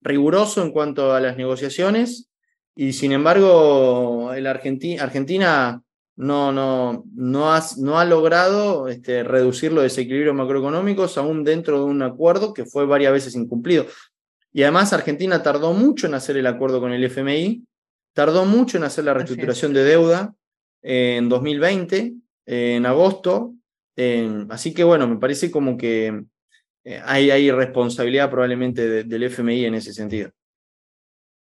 riguroso 0.00 0.60
en 0.60 0.72
cuanto 0.72 1.14
a 1.14 1.20
las 1.20 1.36
negociaciones 1.36 2.30
y 2.74 2.94
sin 2.94 3.12
embargo, 3.12 4.34
el 4.34 4.48
Argentina 4.48 5.84
no, 6.16 6.52
no, 6.52 7.04
no, 7.14 7.52
ha, 7.52 7.62
no 7.78 7.98
ha 7.98 8.04
logrado 8.04 8.88
este, 8.88 9.24
reducir 9.24 9.72
los 9.72 9.82
desequilibrios 9.82 10.34
macroeconómicos 10.34 11.18
aún 11.18 11.44
dentro 11.44 11.78
de 11.78 11.84
un 11.84 12.02
acuerdo 12.02 12.54
que 12.54 12.64
fue 12.64 12.86
varias 12.86 13.12
veces 13.12 13.34
incumplido. 13.34 13.86
Y 14.52 14.62
además 14.62 14.92
Argentina 14.92 15.42
tardó 15.42 15.72
mucho 15.72 16.06
en 16.06 16.14
hacer 16.14 16.36
el 16.36 16.46
acuerdo 16.46 16.80
con 16.80 16.92
el 16.92 17.04
FMI, 17.04 17.64
tardó 18.12 18.44
mucho 18.44 18.76
en 18.78 18.84
hacer 18.84 19.04
la 19.04 19.14
reestructuración 19.14 19.72
de 19.72 19.84
deuda 19.84 20.34
en 20.82 21.28
2020, 21.28 22.14
en 22.46 22.86
agosto. 22.86 23.54
así 24.50 24.72
que 24.72 24.84
bueno, 24.84 25.08
me 25.08 25.16
parece 25.16 25.50
como 25.50 25.76
que 25.76 26.24
eh, 26.84 27.00
hay, 27.04 27.30
hay 27.30 27.50
responsabilidad 27.50 28.30
probablemente 28.30 29.04
del 29.04 29.22
FMI 29.24 29.64
en 29.64 29.74
ese 29.74 29.92
sentido 29.92 30.30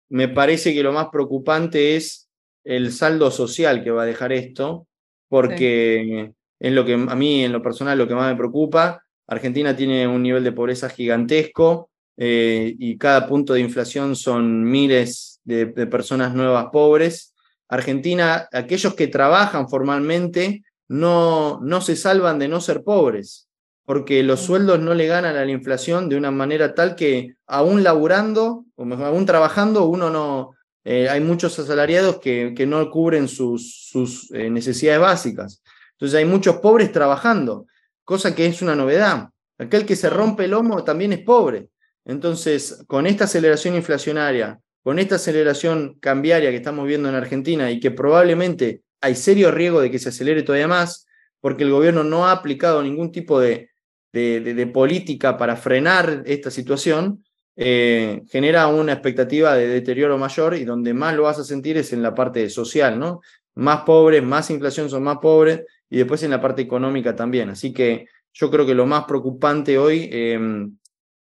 me 0.09 0.29
parece 0.29 0.73
que 0.73 0.83
lo 0.83 0.93
más 0.93 1.09
preocupante 1.11 1.97
es 1.97 2.24
el 2.65 2.93
saldo 2.93 3.31
social 3.31 3.85
que 3.85 3.91
va 3.91 4.03
a 4.03 4.07
dejar 4.07 4.33
esto, 4.33 4.87
porque 5.29 6.33
es 6.59 6.73
lo 6.73 6.85
que 6.85 6.95
a 6.95 7.15
mí 7.15 7.45
en 7.45 7.53
lo 7.53 7.63
personal 7.63 7.99
lo 7.99 8.09
que 8.09 8.15
más 8.15 8.31
me 8.31 8.37
preocupa. 8.37 9.03
Argentina 9.27 9.75
tiene 9.77 10.07
un 10.07 10.23
nivel 10.23 10.45
de 10.45 10.53
pobreza 10.53 10.89
gigantesco 10.89 11.91
eh, 12.17 12.75
y 12.79 12.99
cada 12.99 13.27
punto 13.27 13.55
de 13.55 13.61
inflación 13.61 14.17
son 14.17 14.65
miles 14.65 15.41
de, 15.45 15.67
personas 15.67 16.35
nuevas 16.35 16.67
pobres. 16.73 17.35
Argentina, 17.69 18.49
aquellos 18.53 18.95
que 18.95 19.09
trabajan 19.09 19.69
formalmente 19.69 20.63
no, 20.89 21.61
no 21.63 21.81
se 21.81 21.97
salvan 21.97 22.39
de 22.39 22.49
no 22.49 22.61
ser 22.61 22.83
pobres 22.83 23.49
porque 23.85 24.23
los 24.23 24.41
sueldos 24.41 24.81
no 24.81 24.95
le 24.95 25.07
ganan 25.07 25.37
a 25.37 25.45
la 25.45 25.51
inflación 25.51 26.09
de 26.09 26.17
una 26.17 26.31
manera 26.31 26.75
tal 26.75 26.95
que 26.97 27.37
aún 27.47 27.83
laburando, 27.83 28.65
o 28.77 28.85
aún 28.85 29.27
trabajando, 29.27 29.85
uno 29.87 30.11
no, 30.11 30.53
eh, 30.85 31.09
hay 31.09 31.21
muchos 31.21 31.59
asalariados 31.59 32.19
que, 32.19 32.53
que 32.57 32.67
no 32.67 32.89
cubren 32.91 33.29
sus, 33.29 33.89
sus 33.91 34.31
eh, 34.33 34.51
necesidades 34.51 35.01
básicas. 35.01 35.63
Entonces 35.93 36.19
hay 36.19 36.25
muchos 36.25 36.57
pobres 36.57 36.93
trabajando, 36.93 37.67
cosa 38.05 38.35
que 38.35 38.47
es 38.47 38.61
una 38.63 38.77
novedad. 38.77 39.31
Aquel 39.59 39.87
que 39.87 39.97
se 39.97 40.11
rompe 40.11 40.45
el 40.45 40.51
lomo 40.51 40.85
también 40.85 41.13
es 41.13 41.21
pobre. 41.21 41.69
Entonces, 42.05 42.85
con 42.87 43.07
esta 43.07 43.25
aceleración 43.25 43.75
inflacionaria, 43.75 44.61
con 44.83 44.99
esta 44.99 45.15
aceleración 45.15 45.97
cambiaria 46.01 46.51
que 46.51 46.57
estamos 46.57 46.87
viendo 46.87 47.09
en 47.09 47.15
Argentina 47.15 47.71
y 47.71 47.81
que 47.81 47.91
probablemente 47.91 48.83
hay 49.01 49.15
serio 49.15 49.51
riesgo 49.51 49.81
de 49.81 49.91
que 49.91 49.99
se 49.99 50.11
acelere 50.11 50.43
todavía 50.43 50.69
más, 50.69 51.07
porque 51.41 51.65
el 51.65 51.71
gobierno 51.71 52.05
no 52.05 52.27
ha 52.27 52.33
aplicado 52.33 52.83
ningún 52.83 53.11
tipo 53.11 53.41
de, 53.41 53.71
de, 54.13 54.67
política 54.67 55.37
para 55.37 55.57
frenar 55.57 56.23
esta 56.27 56.51
situación, 56.51 57.24
eh, 57.57 58.23
genera 58.29 58.67
una 58.69 58.93
expectativa 58.93 59.55
de 59.55 59.69
deterioro 59.69 60.19
mayor 60.19 60.55
y 60.55 60.65
donde 60.65 60.95
más 60.95 61.15
lo 61.15 61.25
vas 61.25 61.39
a 61.39 61.45
sentir 61.45 61.77
es 61.77 61.93
en 61.93 62.03
la 62.03 62.15
parte 62.15 62.49
social, 62.51 62.99
¿no? 62.99 63.21
Más 63.55 63.83
pobres, 63.83 64.23
más 64.23 64.51
inflación 64.51 64.91
son 64.91 65.05
más 65.05 65.19
pobres 65.19 65.65
y 65.89 65.99
después 65.99 66.23
en 66.23 66.31
la 66.31 66.41
parte 66.41 66.63
económica 66.63 67.15
también. 67.15 67.51
Así 67.51 67.73
que 67.73 68.07
yo 68.33 68.51
creo 68.51 68.67
que 68.67 68.75
lo 68.75 68.87
más 68.87 69.05
preocupante 69.05 69.79
hoy 69.79 70.09
em, 70.11 70.77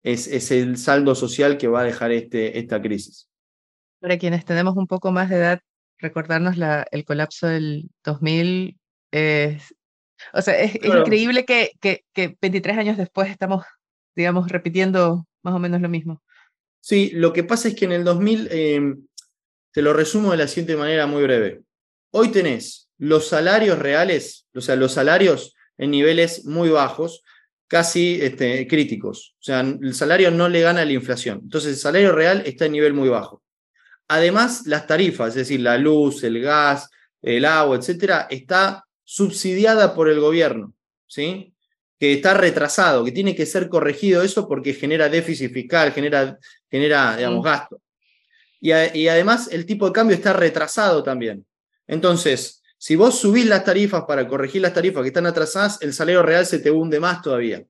es, 0.03 0.27
es, 0.27 0.51
el 0.51 0.77
saldo 0.77 1.15
social 1.15 1.57
que 1.57 1.69
va 1.69 1.81
a 1.81 1.85
dejar 1.85 2.11
este, 2.11 2.59
esta 2.59 2.81
crisis. 2.81 3.29
Para 3.99 4.17
quienes 4.17 4.43
tenemos 4.43 4.75
un 4.75 4.87
poco 4.87 5.11
más 5.11 5.29
de 5.29 5.37
edad, 5.37 5.61
recordarnos 5.99 6.57
la, 6.57 6.85
el 6.91 7.05
colapso 7.05 7.47
del 7.47 7.89
2000 8.03 8.77
es 9.11 9.73
o 10.33 10.41
sea, 10.41 10.59
es, 10.59 10.75
increíble 10.75 11.45
que, 11.45 11.71
que, 11.79 12.03
que, 12.13 12.37
23 12.41 12.77
años 12.77 12.97
después 12.97 13.29
estamos, 13.29 13.65
digamos, 14.15 14.49
repitiendo 14.49 15.25
más 15.43 15.53
o 15.53 15.59
menos 15.59 15.81
lo 15.81 15.89
mismo. 15.89 16.23
Sí, 16.79 17.11
lo 17.13 17.33
que 17.33 17.43
pasa 17.43 17.67
es 17.67 17.75
que 17.75 17.85
en 17.85 17.91
el 17.91 18.03
2000, 18.03 18.47
em, 18.51 19.07
te 19.71 19.81
lo 19.81 19.93
resumo 19.93 20.31
de 20.31 20.37
la 20.37 20.47
siguiente 20.47 20.75
manera 20.75 21.05
muy 21.05 21.23
breve. 21.23 21.61
Hoy 22.11 22.29
tenés 22.29 22.89
los 22.97 23.27
salarios 23.27 23.77
reales, 23.77 24.47
o 24.55 24.61
sea, 24.61 24.75
los 24.75 24.93
salarios 24.93 25.55
en 25.77 25.91
niveles 25.91 26.45
muy 26.45 26.69
bajos, 26.69 27.23
casi 27.67 28.19
este, 28.21 28.67
críticos. 28.67 29.35
O 29.39 29.43
sea, 29.43 29.59
el 29.59 29.93
salario 29.93 30.31
no 30.31 30.49
le 30.49 30.61
gana 30.61 30.81
a 30.81 30.85
la 30.85 30.93
inflación. 30.93 31.41
Entonces, 31.43 31.71
el 31.73 31.77
salario 31.77 32.11
real 32.13 32.43
está 32.45 32.65
en 32.65 32.71
nivel 32.71 32.93
muy 32.93 33.09
bajo. 33.09 33.43
Además, 34.07 34.65
las 34.65 34.87
tarifas, 34.87 35.29
es 35.29 35.35
decir, 35.35 35.59
la 35.59 35.77
luz, 35.77 36.23
el 36.23 36.41
gas, 36.41 36.89
el 37.21 37.45
agua, 37.45 37.77
etcétera, 37.77 38.27
está 38.29 38.85
subsidiada 39.03 39.93
por 39.93 40.09
el 40.09 40.19
gobierno, 40.19 40.73
¿sí? 41.07 41.53
Que 41.99 42.13
está 42.13 42.33
retrasado, 42.33 43.03
que 43.03 43.11
tiene 43.11 43.35
que 43.35 43.45
ser 43.45 43.69
corregido 43.69 44.21
eso 44.21 44.47
porque 44.47 44.73
genera 44.73 45.09
déficit 45.09 45.51
fiscal, 45.51 45.91
genera, 45.91 46.37
genera 46.69 47.17
digamos, 47.17 47.43
gasto. 47.43 47.81
Y, 48.59 48.71
y, 48.71 49.07
además 49.07 49.49
el 49.51 49.65
tipo 49.65 49.87
de 49.87 49.93
cambio 49.93 50.15
está 50.15 50.33
retrasado 50.33 51.03
también. 51.03 51.45
Entonces, 51.87 52.61
si 52.77 52.95
vos 52.95 53.19
subís 53.19 53.45
las 53.45 53.63
tarifas 53.63 54.03
para 54.07 54.27
corregir 54.27 54.61
las 54.61 54.73
tarifas 54.73 55.01
que 55.01 55.07
están 55.07 55.25
atrasadas, 55.25 55.81
el 55.81 55.93
salario 55.93 56.23
real 56.23 56.45
se 56.45 56.59
te 56.59 56.69
hunde 56.69 56.99
más 56.99 57.21
todavía. 57.21 57.63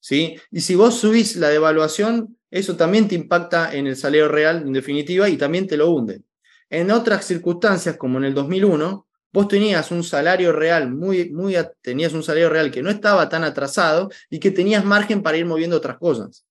¿sí? 0.00 0.36
Y 0.50 0.60
si 0.60 0.74
vos 0.74 0.98
subís 0.98 1.36
la 1.36 1.48
devaluación, 1.48 2.36
eso 2.50 2.76
también 2.76 3.08
te 3.08 3.14
impacta 3.14 3.74
en 3.74 3.86
el 3.86 3.96
salario 3.96 4.28
real 4.28 4.62
en 4.62 4.72
definitiva 4.72 5.28
y 5.28 5.36
también 5.36 5.66
te 5.66 5.76
lo 5.76 5.90
hunde. 5.90 6.22
En 6.70 6.90
otras 6.90 7.24
circunstancias, 7.24 7.96
como 7.96 8.18
en 8.18 8.24
el 8.24 8.34
2001, 8.34 9.07
vos 9.32 9.48
tenías 9.48 9.90
un 9.90 10.02
salario 10.02 10.52
real 10.52 10.90
muy, 10.90 11.30
muy, 11.30 11.56
tenías 11.80 12.12
un 12.12 12.22
salario 12.22 12.48
real 12.48 12.70
que 12.70 12.82
no 12.82 12.90
estaba 12.90 13.28
tan 13.28 13.44
atrasado 13.44 14.10
y 14.30 14.38
que 14.38 14.50
tenías 14.50 14.84
margen 14.84 15.22
para 15.22 15.36
ir 15.36 15.46
moviendo 15.46 15.76
otras 15.76 15.98
cosas. 15.98 16.44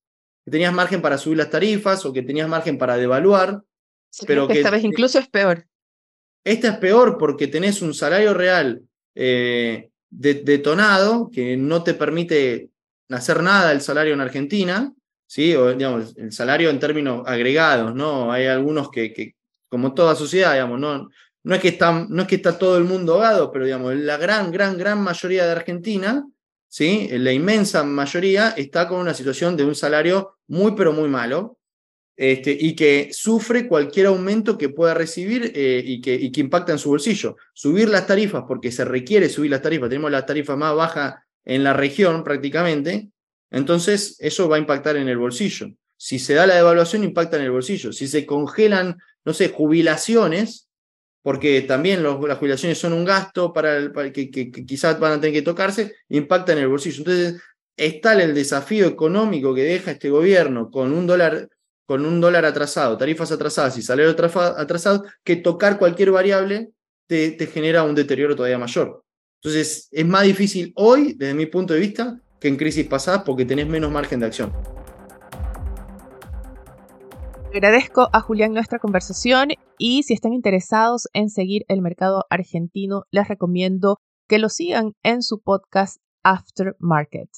Que 0.45 0.51
tenías 0.51 0.73
margen 0.73 1.01
para 1.01 1.17
subir 1.17 1.37
las 1.37 1.49
tarifas 1.49 2.05
o 2.05 2.13
que 2.13 2.21
tenías 2.21 2.47
margen 2.47 2.77
para 2.77 2.97
devaluar. 2.97 3.61
pero 4.25 4.47
que 4.47 4.59
esta 4.59 4.69
vez 4.69 4.83
incluso 4.83 5.19
es 5.19 5.27
peor. 5.27 5.65
Esta 6.43 6.69
es 6.69 6.77
peor 6.77 7.17
porque 7.17 7.47
tenés 7.47 7.81
un 7.81 7.93
salario 7.93 8.33
real 8.33 8.81
eh, 9.15 9.89
detonado 10.09 11.29
que 11.31 11.57
no 11.57 11.83
te 11.83 11.93
permite 11.93 12.69
hacer 13.09 13.41
nada 13.41 13.71
el 13.71 13.81
salario 13.81 14.13
en 14.13 14.21
Argentina, 14.21 14.93
¿sí? 15.25 15.55
O, 15.55 15.73
digamos, 15.73 16.15
el 16.17 16.31
salario 16.31 16.69
en 16.69 16.79
términos 16.79 17.23
agregados, 17.25 17.93
¿no? 17.93 18.31
Hay 18.31 18.45
algunos 18.45 18.89
que, 18.89 19.13
que 19.13 19.35
como 19.67 19.93
toda 19.93 20.15
sociedad, 20.15 20.53
digamos, 20.53 20.79
no, 20.79 21.09
no 21.47 21.55
es, 21.55 21.61
que 21.61 21.69
está, 21.69 22.05
no 22.09 22.23
es 22.23 22.27
que 22.27 22.35
está 22.35 22.57
todo 22.57 22.77
el 22.77 22.83
mundo 22.83 23.13
ahogado, 23.13 23.53
pero 23.53 23.63
digamos, 23.63 23.95
la 23.95 24.17
gran, 24.17 24.51
gran, 24.51 24.77
gran 24.77 25.01
mayoría 25.01 25.45
de 25.45 25.53
Argentina, 25.53 26.27
¿sí? 26.67 27.07
la 27.13 27.31
inmensa 27.31 27.85
mayoría, 27.85 28.49
está 28.49 28.85
con 28.89 28.99
una 28.99 29.13
situación 29.13 29.55
de 29.55 29.63
un 29.63 29.73
salario 29.73 30.39
muy, 30.47 30.73
pero 30.75 30.91
muy 30.91 31.07
malo, 31.07 31.57
este, 32.17 32.51
y 32.51 32.75
que 32.75 33.11
sufre 33.13 33.65
cualquier 33.65 34.07
aumento 34.07 34.57
que 34.57 34.67
pueda 34.67 34.93
recibir 34.93 35.53
eh, 35.55 35.81
y, 35.85 36.01
que, 36.01 36.15
y 36.15 36.33
que 36.33 36.41
impacta 36.41 36.73
en 36.73 36.79
su 36.79 36.89
bolsillo. 36.89 37.37
Subir 37.53 37.87
las 37.87 38.05
tarifas, 38.05 38.43
porque 38.45 38.69
se 38.69 38.83
requiere 38.83 39.29
subir 39.29 39.51
las 39.51 39.61
tarifas, 39.61 39.87
tenemos 39.87 40.11
la 40.11 40.25
tarifa 40.25 40.57
más 40.57 40.75
baja 40.75 41.23
en 41.45 41.63
la 41.63 41.71
región 41.71 42.25
prácticamente, 42.25 43.09
entonces 43.51 44.17
eso 44.19 44.49
va 44.49 44.57
a 44.57 44.59
impactar 44.59 44.97
en 44.97 45.07
el 45.07 45.17
bolsillo. 45.17 45.67
Si 45.95 46.19
se 46.19 46.33
da 46.33 46.45
la 46.45 46.55
devaluación, 46.55 47.05
impacta 47.05 47.37
en 47.37 47.43
el 47.43 47.51
bolsillo. 47.51 47.93
Si 47.93 48.09
se 48.09 48.25
congelan, 48.25 48.97
no 49.23 49.33
sé, 49.33 49.47
jubilaciones, 49.47 50.66
porque 51.27 51.61
también 51.63 52.03
las 52.03 52.37
jubilaciones 52.37 52.77
son 52.77 52.93
un 52.93 53.03
gasto 53.03 53.51
para, 53.51 53.75
el, 53.75 53.91
que, 54.13 54.31
quizás 54.31 54.97
van 54.97 55.11
a 55.11 55.15
tener 55.19 55.33
que 55.33 55.41
tocarse, 55.41 55.93
impacta 56.07 56.53
en 56.53 56.59
el 56.59 56.69
bolsillo. 56.69 56.99
Entonces, 56.99 57.41
es 57.75 57.99
tal 57.99 58.21
el 58.21 58.33
desafío 58.33 58.85
económico 58.87 59.53
que 59.53 59.63
deja 59.63 59.91
este 59.91 60.09
gobierno 60.09 60.71
con 60.71 60.93
un 60.93 61.05
dólar, 61.05 61.49
con 61.85 62.05
un 62.05 62.21
dólar 62.21 62.45
atrasado, 62.45 62.95
tarifas 62.95 63.29
atrasadas 63.29 63.77
y 63.77 63.81
salario 63.81 64.11
atrasado, 64.11 65.03
que 65.25 65.35
tocar 65.35 65.77
cualquier 65.77 66.11
variable 66.11 66.69
te, 67.07 67.31
te 67.31 67.47
genera 67.47 67.83
un 67.83 67.93
deterioro 67.93 68.33
todavía 68.33 68.57
mayor. 68.57 69.03
Entonces, 69.41 69.89
es 69.91 70.05
más 70.05 70.23
difícil 70.23 70.71
hoy, 70.77 71.13
desde 71.17 71.33
mi 71.33 71.47
punto 71.47 71.73
de 71.73 71.81
vista, 71.81 72.21
que 72.39 72.47
en 72.47 72.55
crisis 72.55 72.87
pasadas 72.87 73.23
porque 73.25 73.43
tenés 73.43 73.67
menos 73.67 73.91
margen 73.91 74.21
de 74.21 74.27
acción. 74.27 74.53
Agradezco 77.53 78.09
a 78.13 78.21
Julián 78.21 78.53
nuestra 78.53 78.77
conversación 78.77 79.49
y 79.79 80.03
si 80.03 80.13
están 80.13 80.33
interesados 80.33 81.07
en 81.13 81.29
seguir 81.29 81.63
el 81.69 81.81
mercado 81.81 82.25
argentino, 82.29 83.03
les 83.09 83.27
recomiendo 83.27 83.97
que 84.27 84.37
lo 84.37 84.49
sigan 84.49 84.91
en 85.01 85.23
su 85.23 85.41
podcast 85.41 85.97
Aftermarket. 86.23 87.29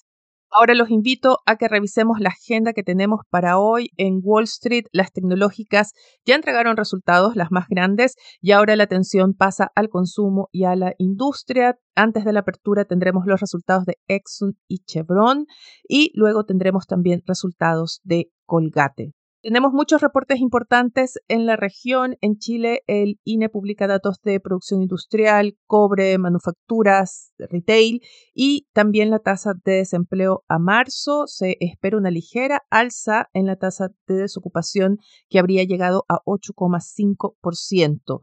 Ahora 0.52 0.74
los 0.74 0.90
invito 0.90 1.38
a 1.46 1.58
que 1.58 1.68
revisemos 1.68 2.20
la 2.20 2.30
agenda 2.30 2.74
que 2.74 2.82
tenemos 2.82 3.22
para 3.30 3.60
hoy 3.60 3.92
en 3.98 4.20
Wall 4.24 4.46
Street. 4.46 4.86
Las 4.92 5.12
tecnológicas 5.12 5.94
ya 6.26 6.34
entregaron 6.34 6.76
resultados, 6.76 7.36
las 7.36 7.52
más 7.52 7.68
grandes, 7.70 8.16
y 8.42 8.52
ahora 8.52 8.76
la 8.76 8.86
atención 8.86 9.36
pasa 9.36 9.72
al 9.76 9.90
consumo 9.90 10.50
y 10.52 10.64
a 10.64 10.76
la 10.76 10.96
industria. 10.98 11.78
Antes 11.96 12.26
de 12.26 12.34
la 12.34 12.40
apertura 12.40 12.86
tendremos 12.86 13.28
los 13.28 13.40
resultados 13.40 13.86
de 13.86 14.00
Exxon 14.08 14.58
y 14.68 14.80
Chevron 14.80 15.46
y 15.88 16.12
luego 16.16 16.46
tendremos 16.46 16.88
también 16.88 17.22
resultados 17.28 18.02
de 18.04 18.32
Colgate. 18.46 19.14
Tenemos 19.42 19.72
muchos 19.72 20.02
reportes 20.02 20.42
importantes 20.42 21.18
en 21.30 21.46
la 21.46 21.56
región. 21.56 22.18
En 22.20 22.40
Chile, 22.40 22.84
el 22.88 23.22
INE 23.24 23.48
publica 23.48 23.88
datos 23.88 24.20
de 24.22 24.42
producción 24.42 24.82
industrial, 24.82 25.58
cobre, 25.66 26.18
manufacturas, 26.18 27.32
retail 27.38 28.02
y 28.34 28.68
también 28.74 29.10
la 29.10 29.20
tasa 29.20 29.54
de 29.64 29.76
desempleo 29.76 30.44
a 30.50 30.60
marzo. 30.60 31.26
Se 31.28 31.56
espera 31.62 31.96
una 31.96 32.12
ligera 32.12 32.64
alza 32.70 33.30
en 33.32 33.46
la 33.46 33.56
tasa 33.56 33.92
de 34.08 34.16
desocupación 34.16 34.98
que 35.30 35.40
habría 35.40 35.64
llegado 35.64 36.04
a 36.10 36.20
8,5%. 36.26 38.20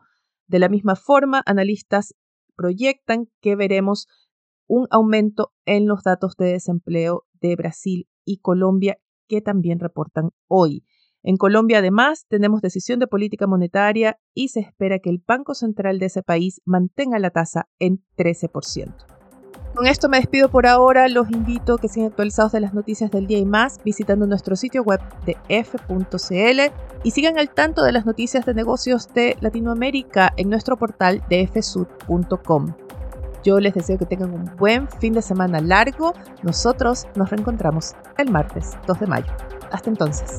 De 0.48 0.58
la 0.58 0.68
misma 0.68 0.96
forma, 0.96 1.42
analistas 1.46 2.14
proyectan 2.56 3.30
que 3.40 3.56
veremos 3.56 4.06
un 4.66 4.86
aumento 4.90 5.54
en 5.64 5.86
los 5.86 6.02
datos 6.02 6.36
de 6.36 6.52
desempleo 6.52 7.24
de 7.40 7.56
Brasil 7.56 8.06
y 8.26 8.40
Colombia 8.40 8.98
que 9.28 9.40
también 9.40 9.80
reportan 9.80 10.28
hoy. 10.46 10.84
En 11.26 11.36
Colombia, 11.38 11.78
además, 11.78 12.24
tenemos 12.28 12.62
decisión 12.62 13.00
de 13.00 13.08
política 13.08 13.48
monetaria 13.48 14.16
y 14.32 14.50
se 14.50 14.60
espera 14.60 15.00
que 15.00 15.10
el 15.10 15.20
Banco 15.26 15.54
Central 15.54 15.98
de 15.98 16.06
ese 16.06 16.22
país 16.22 16.60
mantenga 16.64 17.18
la 17.18 17.30
tasa 17.30 17.66
en 17.80 18.00
13%. 18.16 18.94
Con 19.74 19.88
esto 19.88 20.08
me 20.08 20.18
despido 20.18 20.52
por 20.52 20.68
ahora. 20.68 21.08
Los 21.08 21.28
invito 21.32 21.74
a 21.74 21.78
que 21.78 21.88
sigan 21.88 22.10
actualizados 22.10 22.52
de 22.52 22.60
las 22.60 22.74
noticias 22.74 23.10
del 23.10 23.26
día 23.26 23.38
y 23.38 23.44
más 23.44 23.80
visitando 23.84 24.24
nuestro 24.28 24.54
sitio 24.54 24.84
web 24.84 25.00
de 25.24 25.36
f.cl 25.48 26.72
y 27.02 27.10
sigan 27.10 27.40
al 27.40 27.50
tanto 27.50 27.82
de 27.82 27.90
las 27.90 28.06
noticias 28.06 28.46
de 28.46 28.54
negocios 28.54 29.12
de 29.12 29.36
Latinoamérica 29.40 30.32
en 30.36 30.48
nuestro 30.48 30.76
portal 30.76 31.24
de 31.28 31.44
fsud.com. 31.48 32.72
Yo 33.42 33.58
les 33.58 33.74
deseo 33.74 33.98
que 33.98 34.06
tengan 34.06 34.32
un 34.32 34.44
buen 34.56 34.88
fin 34.88 35.12
de 35.12 35.22
semana 35.22 35.60
largo. 35.60 36.14
Nosotros 36.44 37.08
nos 37.16 37.30
reencontramos 37.30 37.94
el 38.16 38.30
martes 38.30 38.74
2 38.86 39.00
de 39.00 39.06
mayo. 39.08 39.32
Hasta 39.72 39.90
entonces. 39.90 40.38